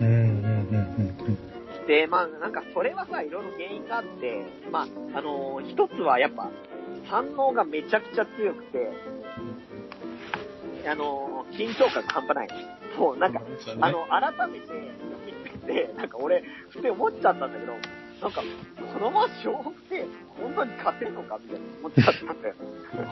[0.00, 0.06] うん。
[0.06, 0.16] うん。
[0.16, 1.86] うん。
[1.86, 6.50] で、まあ、なんかそれはさ、いろいろ原因があって、まあ、あのー一つはやっぱ、
[7.10, 8.90] 三能がめちゃくちゃ強くて、
[10.86, 12.48] あのー緊張感が半端ない。
[12.96, 13.40] そう、なんか、
[13.80, 14.82] あの、改めて読
[15.26, 15.32] み
[15.66, 17.72] てて、なんか俺、普通に思っちゃったんだけど、
[18.20, 18.42] なんか、
[18.92, 20.06] このまま勝負って、
[20.40, 22.54] 本当に勝てるのかみたいな思っちゃったんだよ。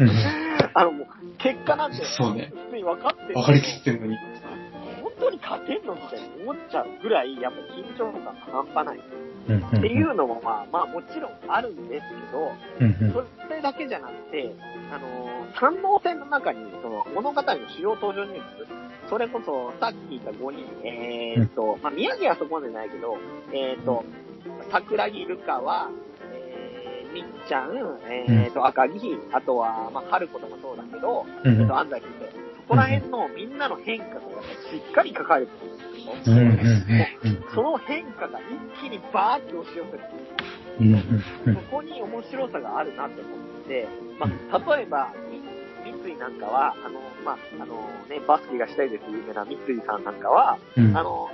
[0.01, 0.11] うん。
[0.75, 1.07] あの、もう、
[1.39, 3.35] 結果なんて、そうね普通に分かってる。
[3.35, 4.17] 分かりきってんのに。
[5.03, 9.01] 本当に勝てんのみたいに思っちゃうぐらい、やっぱ緊張感が半端ない。
[9.49, 9.67] うん。
[9.67, 12.53] っていうのも、まあ、まあもちろんあるんですけど。
[13.49, 14.55] それだけじゃなくて、
[14.91, 17.45] あのー、三能線の中に、その、物語の
[17.77, 23.19] 主要登場人物、それこそ、さっき言った5人、えーっと、まあ、宮城はそこまでないけど、
[23.53, 24.05] えーっと、
[24.73, 25.91] 桜木ルカは、
[26.33, 27.77] えー、みっちゃん、
[28.09, 31.61] えーっと、赤木、あとは、まあ、春子ともそうだけど、うん。
[31.61, 32.43] えっと、安西先生。
[32.63, 36.65] そこら辺のみんなの変化がやっぱしっかり書かれてるんで
[37.21, 37.37] すよ。
[37.55, 40.01] その変化が一気にバーッと押し寄せる。
[40.81, 40.95] うん。
[40.95, 41.55] うん。
[41.55, 45.43] そこに面白さがあるなって思って、まあ、例えば、み
[45.85, 50.97] 三井なんかは、あの、まあ、あのね、バスケがしたいです有名な三井さんなんかは、うん。
[50.97, 51.29] あの、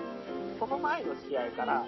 [0.59, 1.85] その前の試合から、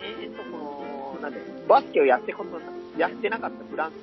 [0.00, 3.94] えー、と、この、なんで、バスケをやってことな、やってなかったフランス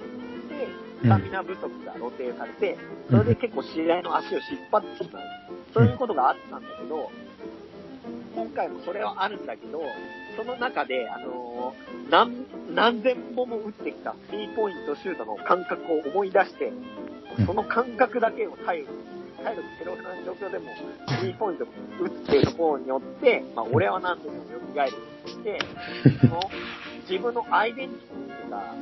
[0.50, 0.68] で、
[1.02, 2.78] スタミナ不足が露呈されて、
[3.10, 5.24] それで結構試合の足を引っ張ってしまう。
[5.74, 7.12] そういうことがあったんだけど、
[8.36, 9.82] 今回もそれはあるんだけど、
[10.38, 16.72] その中で、あのー何、何千本も打ってきたスリーポイントシュートの感覚を思い出して、
[17.46, 18.90] その感覚だけを頼りに、
[19.46, 20.66] 体力ゼロな状況でも、
[21.20, 21.68] スリーポイントを
[22.02, 25.60] 打っている方によって、まあ、俺は何度も蘇るって、
[26.22, 26.40] その
[27.08, 28.74] 自分のアイデンティティとか、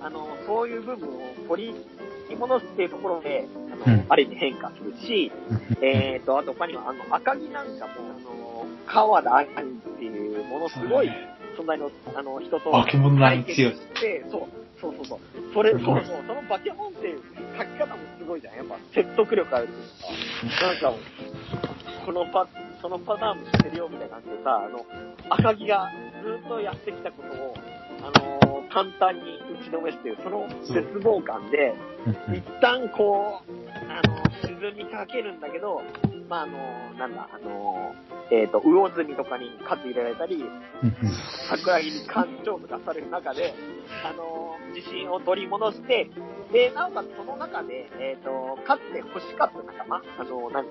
[0.00, 1.72] あの、そういう部分を取
[2.28, 3.46] り戻すっていうところで、
[3.84, 4.06] あの、うん。
[4.08, 5.30] ある意味変化するし、
[5.80, 11.10] えーと、あと他には、あの、赤木なんかも、あの、川田兄っていう、ものすごい
[11.56, 13.76] 存在の、あの、人と、化け物並み強い。
[14.30, 14.42] そう、
[14.80, 15.18] そうそうそう。
[15.54, 17.20] それ、そうそうそのバケモンっていう
[17.58, 18.56] 書き方もすごいじゃん。
[18.56, 20.94] やっぱ説得力あるっていうか、なんか
[22.06, 22.48] このパ、
[22.80, 24.86] そのパターンも知ってるよみたいな感じでさ、あの、
[25.28, 25.90] 赤木が
[26.22, 27.54] ずっとやってきたことを、
[28.00, 29.22] あのー簡単に
[29.62, 31.74] 打ちのめすっていう、その絶望感で、
[32.36, 33.52] 一旦こう、
[33.90, 35.80] あのー沈みかけるんだけど、
[36.28, 40.44] まあ、あのーなんだ、あのーえっ、と、魚住とかに勝入れられたり、
[41.48, 43.54] 桜木に干潮とかされる中で、
[44.04, 46.10] あのー自信を取り戻して、
[46.52, 50.70] で、なおかつその中で、えっ、と、かつて欲しかった仲間、あのーなんて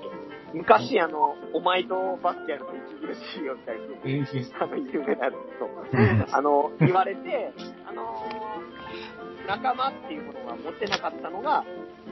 [0.54, 7.54] 昔あの、お前とバスケやると息苦しいよみたいな、えーあの、有名なやつと、あの、言われて、
[7.88, 11.64] あのー仲間っていうものが持ってなかったのが、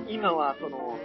[0.07, 0.97] 今はその、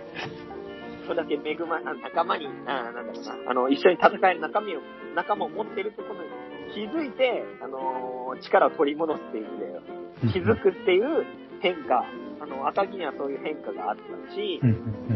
[1.06, 4.80] それだけ恵ま、あ仲間に、あなんだろうな、あの、一緒に戦える仲間を、
[5.16, 6.28] 仲間を持ってるってことに
[6.72, 11.26] 気づいて、あのー力を取り戻すっていう意味で、気づくっていう
[11.60, 12.04] 変化、あ
[12.50, 14.60] の、赤木にはそういう変化があったし、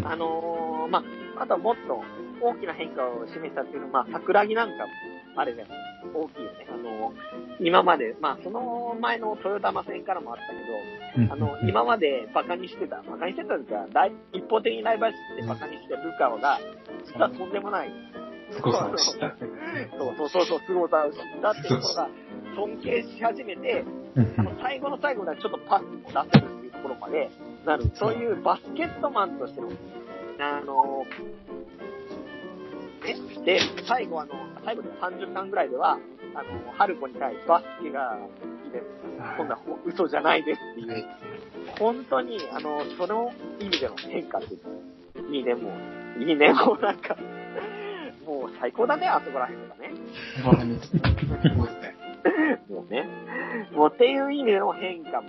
[0.06, 1.02] あのーま
[1.36, 2.00] あ、あとはもっと
[2.40, 4.92] 大きな変化を示したっていうのは、まあ、桜木なんかも、
[5.36, 5.68] あれだよ、
[6.14, 6.66] 大きいよね。
[6.70, 16.58] あのー今まで、まあ、その前の豊玉戦からもあったけど、あの、今までバカにしてた、バカにしてたんですか、ライ一方的にライバル視してバカにしてるルカワが、
[17.06, 17.92] 実はとんでもない。
[18.50, 19.36] すごさを知った。
[19.98, 22.08] そうそうそうそう、凄さを知ったっていうことが、
[22.54, 23.84] 尊敬し始めて、
[24.38, 27.30] あの、最後の最後ではちょっとパスも出せるっていうところまで
[27.66, 27.90] なる。
[27.94, 29.68] そういうバスケットマンとしての、
[30.38, 31.04] あの、
[33.06, 34.32] え、で、最後あの、
[34.64, 35.98] 最後で30巻ぐらいでは、
[36.34, 38.84] あの、春子に対してバスケが好きです。
[39.36, 41.06] 今度はほ嘘じゃないですっていう、
[41.78, 44.58] 本当に、あの、その意味での変化ってい
[45.30, 45.70] う、いいね、も
[46.18, 47.16] う、いいね、もうなんか、
[48.26, 49.90] もう最高だね、あそこら辺とかね
[50.42, 51.93] そうですね。
[52.68, 53.08] もうね。
[53.72, 55.28] もうっていう意味での変化も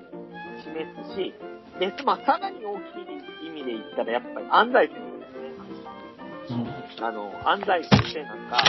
[0.63, 1.33] 示すし、
[1.79, 2.99] で、まあ、さらに大き
[3.43, 6.75] い意味で言ったら、やっぱり安西先生だよね。
[7.01, 8.63] あの、安西先生なんか、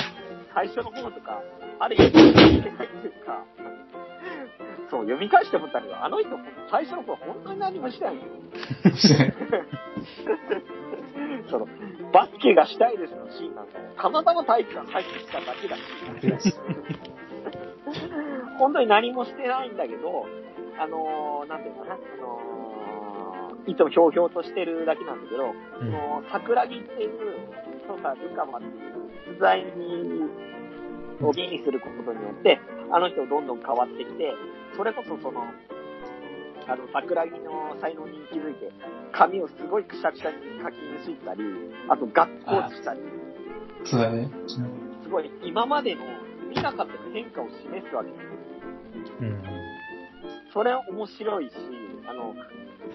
[0.54, 1.40] 最初の方とか、
[1.78, 3.44] ある意味、読みないっていうか、
[4.90, 6.30] そう、読み返して思ったけど、あの人、
[6.70, 8.26] 最初の頃本当に何もしてないんで
[8.96, 9.18] すよ。
[11.50, 11.68] その、
[12.12, 15.76] バスケがしたいですのシーンなんかも、たまたま体育館入ってきただけだ
[16.40, 16.54] し、
[18.58, 20.26] 本当に何もしてないんだけど、
[20.78, 27.10] あのー、なんていうのかな、あのー、いつもひょうひょうとしてるだけなんだけど、その、桜木っていう、
[27.86, 30.28] そうさ、ルカマっていう存在に、
[31.22, 34.34] を気にすることによって、あの人どんどん変わってきて、
[34.76, 35.42] それこそその、
[36.68, 38.70] あの、桜木の才能に気づいて、
[39.12, 41.42] 髪をすごいくしゃくしゃに書き抜いたり、
[41.88, 43.00] あとガッツポーチしたり、
[43.84, 44.28] そうだね。
[45.02, 46.02] すごい今までの
[46.48, 48.35] 見なかった変化を示すわけです。
[49.20, 49.42] うん
[50.56, 51.52] それは面白いし、
[52.08, 52.34] あの、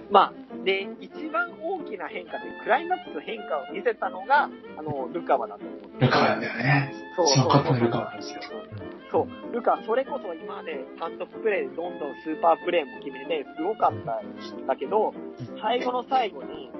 [0.09, 6.01] まあ、で、一番大きな変化で、クライマックスの変化を見せたのが、あの、ルカワだと思う。
[6.01, 6.91] ルカワなんだよね。
[7.15, 7.25] そう
[7.79, 8.41] ルカワなんですよ。
[9.11, 15.13] そう、ルカ、それこそ今まで単独プレーでどんどんスーパープレーも決めて、すごかったんだけど、
[15.61, 16.71] 最後の最後に、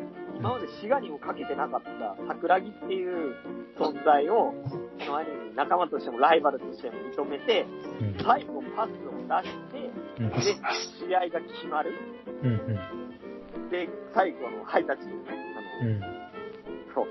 [0.42, 3.36] 今までシガニをかけてなかった桜木っていう
[3.78, 4.54] 存在を、
[5.00, 7.68] そのある意味仲間としてもライバルとしても認めて、
[8.02, 10.42] うん最後パスを出して、うんで、
[11.06, 11.94] 試合が決まる。
[12.44, 12.58] うん
[13.70, 15.24] で、最後のハイタッチですね。
[15.80, 16.02] あのうん
[16.94, 17.08] そう。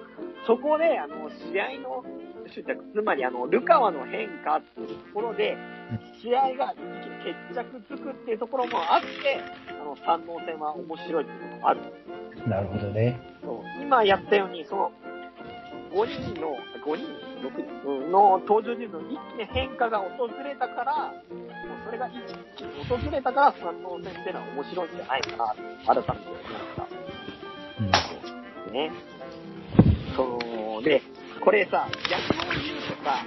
[0.46, 2.04] そこで、あの、試合の
[2.52, 5.56] 執着、つまり、あの、ルカワの変化っていうところで、
[6.20, 6.74] 試合が
[7.24, 11.80] 決着つくっていうところもあって、あの、三能戦は面白いっていうのもある。
[12.46, 13.20] なるほどね。
[13.42, 14.92] そう今やったように、その、
[15.92, 17.06] 5人の、5人
[17.42, 21.12] ?6 人うんの登場人物の一気に変化が訪れたから、もう
[21.84, 22.12] それが一
[22.56, 25.54] 気に訪れたから三能戦っていうのは面白いんじゃないかな、
[25.86, 26.86] 改めて思いました。
[28.68, 28.92] うんね。
[30.14, 31.02] その、で、
[31.40, 33.24] これさ、逆を言うとさ、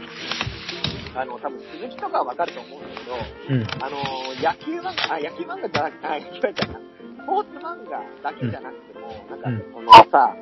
[1.15, 3.15] あの、多分鈴木とかはわかると思うんだけど、
[3.49, 3.83] うん。
[3.83, 3.97] あの、
[4.41, 6.92] 野球漫画、あ、野球漫画じゃなくて、あ、野球漫画じゃなくて、
[7.23, 10.35] スポーツ漫画だけじゃなくても、なんかうん、そのさ、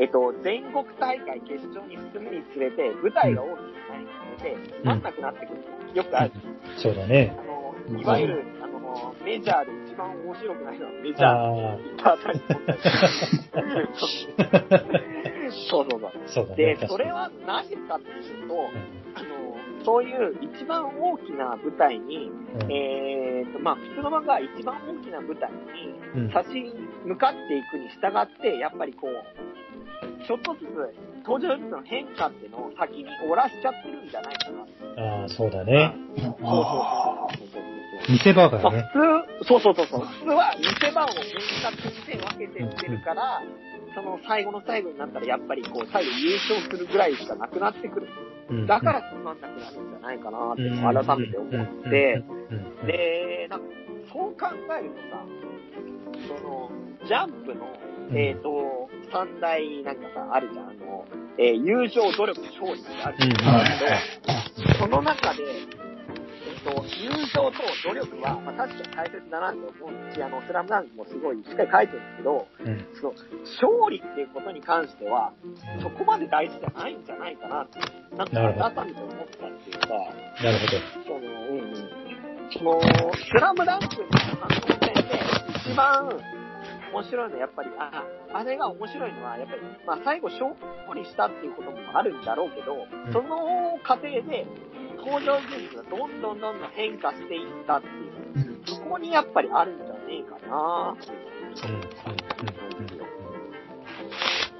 [0.00, 4.06] えっと、全国大会決勝に進むにつれて、舞台が大きくなり
[4.38, 5.60] つれて、つまんなくなってくる。
[5.94, 6.32] よくある。
[6.76, 7.36] そうだね。
[7.38, 11.28] あの、いわゆる、あの、メジャーで一番面白くないのはメジャー。
[11.28, 12.40] あ行ったあたり
[15.70, 16.08] そうそうそう。
[16.08, 16.74] あ、 そうだね。
[16.74, 18.70] で、それは何かっていうと、
[19.84, 22.30] そういう一番大きな舞台に、
[22.60, 25.58] うんえーと、まあ、普通の漫画は一番大きな舞台に
[26.14, 26.72] うん立ち
[27.04, 35.22] 向かっていくに従って、やっぱりこう、ちょっとずつ登場人物の変化っていうのを先に折らしちゃってるんじゃないかな。
[35.22, 35.94] ああ、そうだね。
[36.16, 37.64] そうそうそうそうそう
[38.08, 38.90] 見せ場がまあ、ね。
[38.92, 40.00] 普通、そうそうそうそう。
[40.00, 43.42] 普通は見せ場を明確にして分けてってるから、
[43.94, 48.06] その最後の最後になったらやっぱりこう最後優勝するぐらいしかなくなってくる。
[48.06, 48.33] うん
[48.66, 51.50] だからつまんなくなるんじゃないかなって改めて思っ
[51.90, 53.60] て、うん、で、なん。
[53.60, 53.66] か、
[54.12, 54.46] そう考
[54.78, 55.24] えるとさ、
[56.38, 56.70] その、
[57.06, 57.66] ジャンプの、
[58.14, 59.96] えっ、と、三大なん。
[59.96, 61.04] かさ、あるじゃん、あの、
[61.38, 63.30] えー友情、努力、勝利ってあるん。
[63.30, 65.83] だけど、その中で、
[66.64, 75.32] と、友情と努力は、まあ確かに大切だなって思うし、あの、スラムダンクもすごいしっかり書いてるんですけど、うんその、勝利っていうことに関しては、
[75.82, 77.78] そこまで大事じゃないんじゃないかなって、
[78.16, 81.04] なんか改めて思ったっていうか、なるほど。
[81.04, 81.74] その、うんうん。
[82.50, 84.08] その、スラムダンクの
[84.40, 85.20] 反応戦で
[85.70, 86.08] 一番
[86.94, 90.54] 面白いのはやっぱり、あ、あれが面白いのは、やっぱり、まあ最後勝
[90.94, 94.46] 利したっていうこともあるんだろうけど、んその過程で
[95.04, 100.96] 登場人物がどんどんどんどん変化していったっていう、そこにやっぱりあるんじゃねえかな。
[100.96, 100.98] う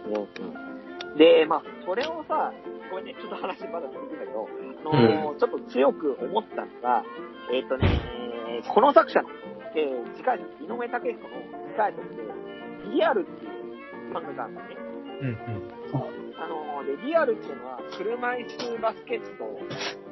[0.08, 1.18] うん、うん、うん。
[1.18, 2.52] で、まあ、それをさ、
[2.90, 3.06] ごめん。
[3.06, 4.18] ね、ちょっと話まだ続くん。
[4.18, 4.48] だけど、
[4.84, 7.04] あのーちょっと強く思ったのが、
[7.52, 8.00] えっ、とね、
[8.62, 9.28] えーこの作者の、
[9.74, 11.34] えー、次回作、井上武彦の
[11.68, 12.22] 次回作で、
[12.92, 14.54] リアルっていう漫画があるん。
[14.56, 14.76] だね。
[15.20, 15.36] うん、うん、
[16.38, 19.44] あのーで、リアルっていうのは、車椅子バスケット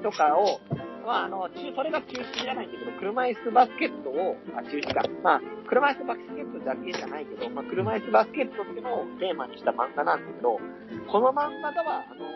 [0.03, 0.61] とかを、
[1.07, 5.03] まあ、あの、中、それが中止じゃないんだけど、車椅子バスケットを、あ、中止か。
[5.23, 10.59] まあ、車椅子バスケットだけじゃないけど、まあ、車椅子バスケットっていうのをテーマにした漫画なんだけど、
[11.11, 12.27] この漫画では、あの、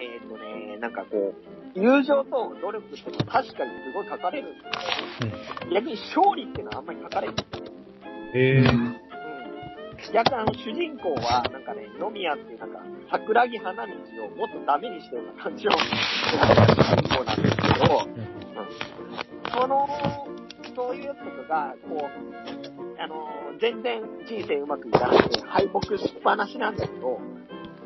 [0.00, 4.70] えっ、とね、なんかこう、友情と努力っていうのは確かにすごい書かれるんだ
[5.20, 7.36] けど、逆に勝利っていうのはあんまり書かれない。
[8.34, 9.07] えー、うん。
[10.12, 13.92] 逆にあの、主人公は、なんかね、野宮っていうなんか、桜木花道
[14.24, 19.52] をもっとダメにしたような感じの主人公なんですけど、うん。
[19.52, 19.88] その、
[20.74, 23.28] そういうやつとかが、こう、あの、
[23.60, 27.20] 全然人生うまくいかなくて、敗北しっぱなしなんだけど、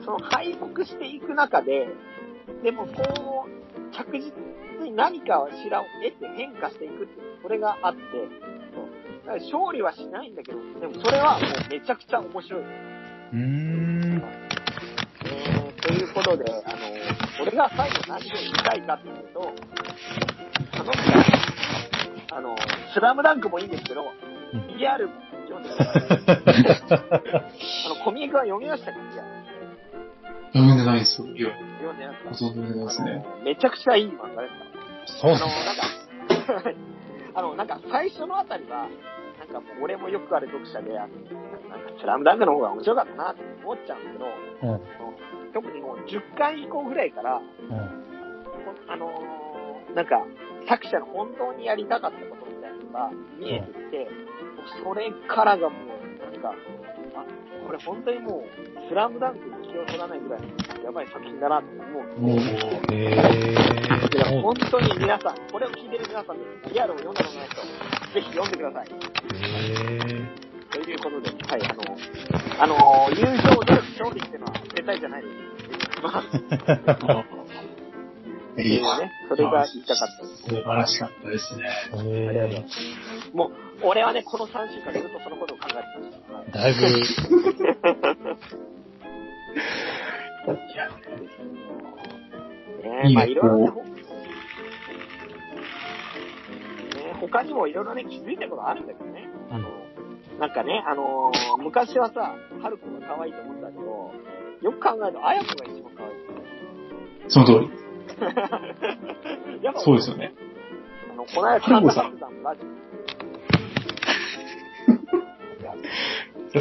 [0.05, 1.89] その敗北していく中で、
[2.63, 4.33] でもこう、着実
[4.83, 8.01] に何かをしらを得て変化していくっていう、それがあって、
[9.27, 12.63] 勝利はしないんだけど、でもそれはもうめちゃくちゃ面白い。
[12.63, 14.23] うーん、
[15.25, 16.77] えー、ということで、あの、
[17.43, 19.53] 俺が最後何を言いたいかっていうと、
[20.75, 20.93] あの、
[22.37, 22.57] あの、
[22.95, 24.13] スラムダンクもいいんですけど、うん
[24.77, 25.09] リアル
[25.49, 26.03] 読んでください。
[27.87, 28.99] あの、コミックは読みましたか？
[28.99, 29.29] リアル
[30.53, 31.27] 読んでないですよ。
[31.27, 31.35] 読
[31.95, 33.25] んでないですね。
[33.25, 34.49] あのめちゃくちゃいい漫画で
[35.07, 35.33] すから。
[35.33, 36.71] そうあなんの、なんか、
[37.35, 38.89] あの、なんか最初のあたりは、
[39.39, 41.15] なんかもう俺もよくある読者で、あの、
[41.69, 44.81] なんかスラムダンクの方が面白かったなって思っちゃうんだけど、うん、
[45.53, 49.53] 特にもう10巻以降ぐらいから、うん、あのー
[49.95, 50.25] なんか、
[50.69, 54.09] 作者の本当にやりたかったことみたいなのが見えてきて、
[54.83, 56.55] それからがもう、なんか、
[57.15, 57.25] あ、
[57.67, 60.41] これ本当にもう、スラムダンクに気を取らないぐらい
[60.85, 62.21] やばい作品だなって思う。
[62.21, 62.39] もう、
[62.93, 67.57] えいや、ー、本当に皆さん、これを聞いてる皆さんで、リアルを読んだことない人、
[68.13, 68.89] ぜひ読んでください。
[70.13, 71.83] えということで、はい、あの、
[72.61, 75.35] あの、優勝、努力、勝利っていうのは絶対じゃないです。
[76.03, 76.23] まあ、
[78.53, 80.43] ってい、うね、それが言いたかったです。
[80.43, 81.65] 素晴らしかったですね。
[81.93, 82.77] ー、ありがとうございます。
[83.33, 83.53] もう、
[83.85, 86.59] 俺はね、この3週間ずっとそのことを考えてました。
[86.59, 87.03] だいぶ、
[92.83, 93.93] ねいいねまあいろいろね、こほね
[97.21, 99.29] 他にもいろいろね、気づいたことあるんだけどね。
[99.51, 99.69] あの、
[100.41, 104.13] なんかね、あのー昔はさ、春子が可愛いと思ったけど、
[104.63, 106.15] よく考えると、綾子が一番可愛い。
[107.29, 107.71] その通り。
[109.63, 110.35] やっぱそうですよね。
[111.13, 112.63] あの、この間、春子さんラジ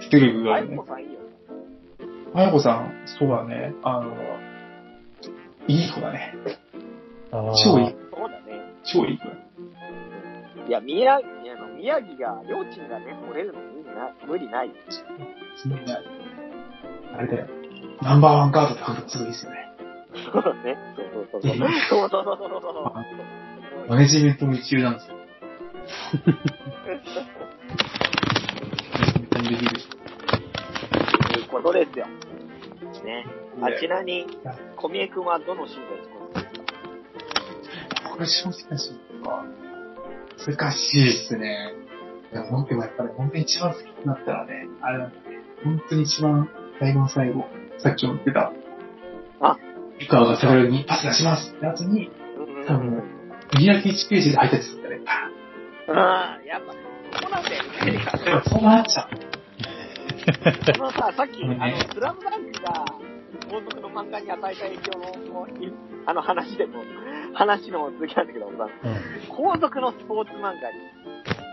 [0.00, 0.44] ステルオ。
[0.44, 0.86] が ね綾子。
[0.86, 1.20] さんいいよ。
[2.34, 3.74] あやこさん、そうだね。
[3.82, 4.12] あの、
[5.66, 6.34] いい子だね。
[7.30, 7.96] あー超いい。
[8.12, 8.60] そうだね。
[8.84, 9.32] 超いい子だ。
[10.68, 14.70] いや、宮、いやあの宮城が、りょうちんがね、折れるの無理な無理ない。
[15.56, 15.98] すごいね。
[17.16, 17.46] あれだよ。
[18.02, 19.58] ナンバーワンガードって感覚すごいですよね。
[20.32, 20.76] そうね。
[20.96, 21.68] そうそうそうそう。
[21.88, 22.68] そうそうそうそうそうそ
[23.86, 23.88] う。
[23.88, 25.16] マネジメントも一流なんですよ。
[28.92, 29.97] 簡単にできる。
[31.62, 32.06] ことですよ。
[33.04, 33.26] ね。
[33.60, 34.26] あねちなみに、
[34.76, 36.14] 小宮君はどのシーンですか
[38.10, 38.90] これ正直なし
[39.22, 39.44] か。
[40.46, 41.74] 難しいですね。
[42.32, 45.42] いや、本当にやっぱり本当に一番好きになったらね、あれなんだね。
[45.64, 46.48] 本当に一番
[46.78, 47.46] 最後の最後、
[47.78, 48.52] さっきも言ってた。
[49.40, 49.56] あ
[49.98, 52.10] 湯川がセブルにパス出しますってやつに、う
[52.64, 53.02] ん多分、
[53.58, 55.00] 見開き1ページで入ったやつだね。
[55.88, 56.72] ああ、やっぱ、
[57.20, 57.72] そうなんだよね。
[58.46, 59.08] そうなっちゃう。
[60.74, 62.84] そのさ、さっき、うんあの、スラムダンクが、
[63.50, 65.46] 後続の漫画に与えた影響の、
[66.06, 66.82] あの話でも、
[67.34, 69.34] 話の続きなんだけどさ、うん。
[69.34, 70.56] 後続のスポーツ漫画に、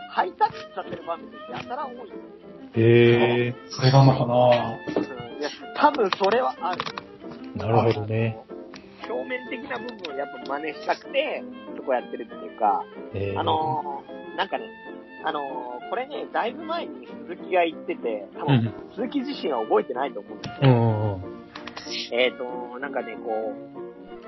[0.09, 2.15] ハイタッチさせる場面ってやたら多いんですよ。
[2.77, 6.81] へえそれがあんのかなうんいや、多分それはある。
[7.55, 8.37] ー、なるほどね。
[9.09, 11.43] 表面的な部分をやっぱ真似したくて、
[11.77, 14.65] そこやってるっていうか、えー、あのー、なんかね、
[15.25, 18.73] あのー、これね、だいぶ前に鈴木が言ってて、多分、うん。
[18.93, 21.21] 鈴木自身は覚えてないと思うんですうんうんうん。
[22.13, 23.53] えっ、と、なんかね、こ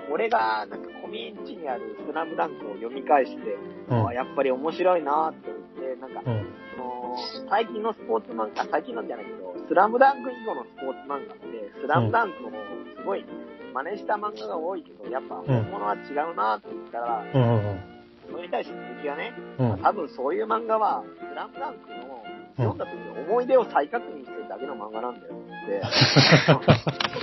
[0.10, 3.58] う、俺が、なんか、コミュニティにあるスラムダンクを読み返して、
[3.90, 6.34] うんあやっぱり面白いなって言って、なんか、うん。
[6.34, 6.42] あ
[6.78, 13.26] のー最近のスポーツ漫画、最近のじゃないけど、スラムダンク以後のスポーツ漫画って、スラムダンクをすごい
[13.74, 17.97] 真似した漫画が多いけど、やっぱ本物は違うなって言ったら、うんうん
[18.38, 19.72] それに対して鈴木がね、うん。
[19.74, 19.82] うん。
[19.82, 22.22] 多分そういう漫画は、スラムダンクの
[22.58, 25.82] 読んだ時の思い出を再確認してるだけの漫画なんだよって。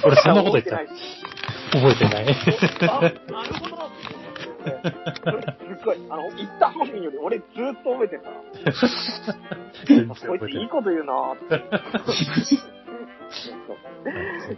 [0.04, 2.26] 俺そんなこと言った覚えてない。
[2.90, 3.14] あ、なる
[3.54, 3.76] ほど。
[4.64, 5.42] それ
[5.78, 7.46] すごい、あの、言った本人より俺ずっ
[7.84, 8.30] と覚えてた。
[10.26, 11.62] こいついいこと言うなぁって。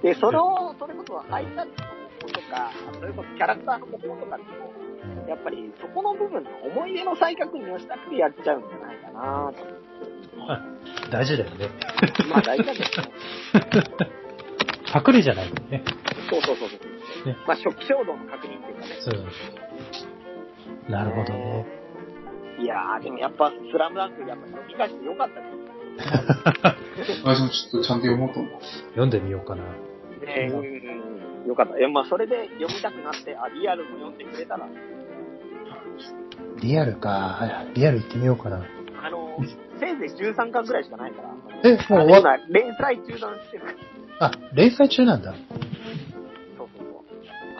[0.02, 1.92] で、その、それこそハイタッチの方
[2.22, 4.85] 法とか、それこそキャラクターの方法とかにも、
[5.28, 11.10] やっぱりそこの部分の思い出の再確認をしたくてやっちゃうんじゃないかなと。
[11.10, 11.68] 大事だよね。
[12.28, 14.10] まあ大事だけどね。
[14.92, 15.82] パクリじゃないもんね。
[16.30, 17.26] そうそうそうそう。
[17.26, 18.86] ねまあ初期衝動の確認っていうかね。
[19.00, 19.10] そ
[20.88, 20.90] う。
[20.90, 21.66] なるほどね。
[22.60, 25.66] いやー、でもやっぱスラムダンクやっぱ読み返してよかったです。
[27.24, 28.60] 私もちょっとちゃんと読もうと思う。
[28.90, 29.64] 読んでみようかな。
[29.64, 31.48] ねうんうんうん。
[31.48, 31.78] よかった。
[31.78, 34.66] いや、まあそれで読みたくなって、あ、リアルも読んでくれたら、
[36.60, 37.64] リアルか。
[37.74, 38.64] リアル行ってみようかな。
[39.02, 39.38] あの、
[39.78, 41.28] せいぜい13巻ぐらいしかないから。
[41.64, 43.72] え、もう終わっ連載中断してるか
[44.20, 44.26] ら。
[44.28, 45.32] あ、連載中なんだ。
[45.32, 45.40] そう
[46.58, 47.02] そうそう。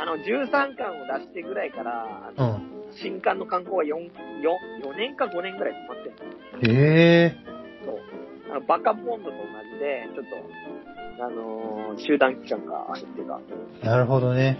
[0.01, 2.77] あの、13巻を出してぐらいから、あのうん。
[2.93, 3.93] 新刊の刊行は4、4、
[4.91, 6.81] 4年か5年ぐらい止まってるの。
[6.81, 7.37] へえ。
[7.85, 7.99] そう。
[8.51, 9.37] あのバカボンドと同
[9.75, 13.89] じで、ちょっと、あのー集団期間が入ってた。
[13.89, 14.59] なるほどね。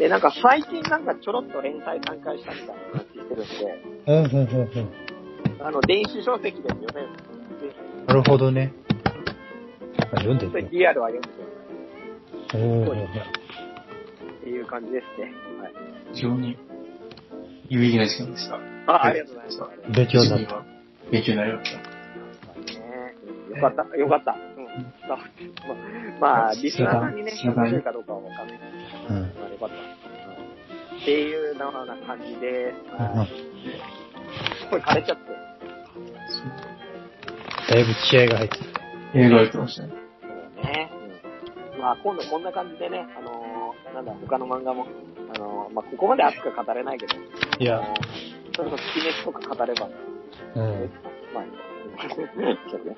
[0.00, 5.66] で、なんか最近なんかちょろっと連載再開したみたいな話してるんで、うん、うん、うん、うん。
[5.66, 8.72] あの、電子書籍でも読めるんで、なるほどね。
[10.10, 11.40] あ読んでそれみよリアルは読んでく
[12.48, 12.60] ださい。
[12.62, 12.80] う。
[12.80, 15.32] おーっていう感じですね。
[15.60, 15.72] はい。
[16.14, 16.56] 非常に
[17.68, 18.56] 有意義な時間でした。
[18.90, 19.92] あ、ありがとうございます。
[19.92, 20.64] 勉強になっ自分は
[21.12, 21.78] 勉強になりました。
[21.78, 21.84] ね
[23.54, 24.32] よかった、よかった。
[24.32, 24.64] うん。
[25.06, 25.18] まあ、
[26.20, 28.58] まあ、リスナーさんにね、面白いかどうかはわかんない。
[29.10, 29.32] うん。
[29.34, 29.74] ど、まあよかった。
[29.74, 30.00] うん
[31.00, 33.02] っていうような感じです。
[33.02, 33.28] はい
[34.70, 35.22] 声枯れちゃって。
[37.72, 38.64] だいぶ気合が入ってる。
[39.14, 39.92] 映画やってましたね。
[40.20, 40.90] そうね。
[41.74, 41.80] うん。
[41.80, 44.86] まあ、今度こんな感じでね、あのーなんだ、他の漫画も、
[45.34, 47.14] あのーまあ、ここまで熱く語れないけど、
[47.58, 47.96] いやあの、ー
[48.54, 50.90] それこそ鬼滅とか語れば、うん。
[51.34, 51.44] まあ、
[52.08, 52.96] ちょっとね、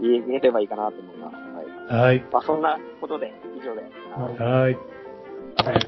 [0.00, 1.36] 言え言えればいいかなと思います。
[1.90, 2.02] はい。
[2.02, 2.24] はい。
[2.32, 3.82] まあ、そんなことで、以上で。
[3.82, 4.78] はいはい。
[5.56, 5.78] はい。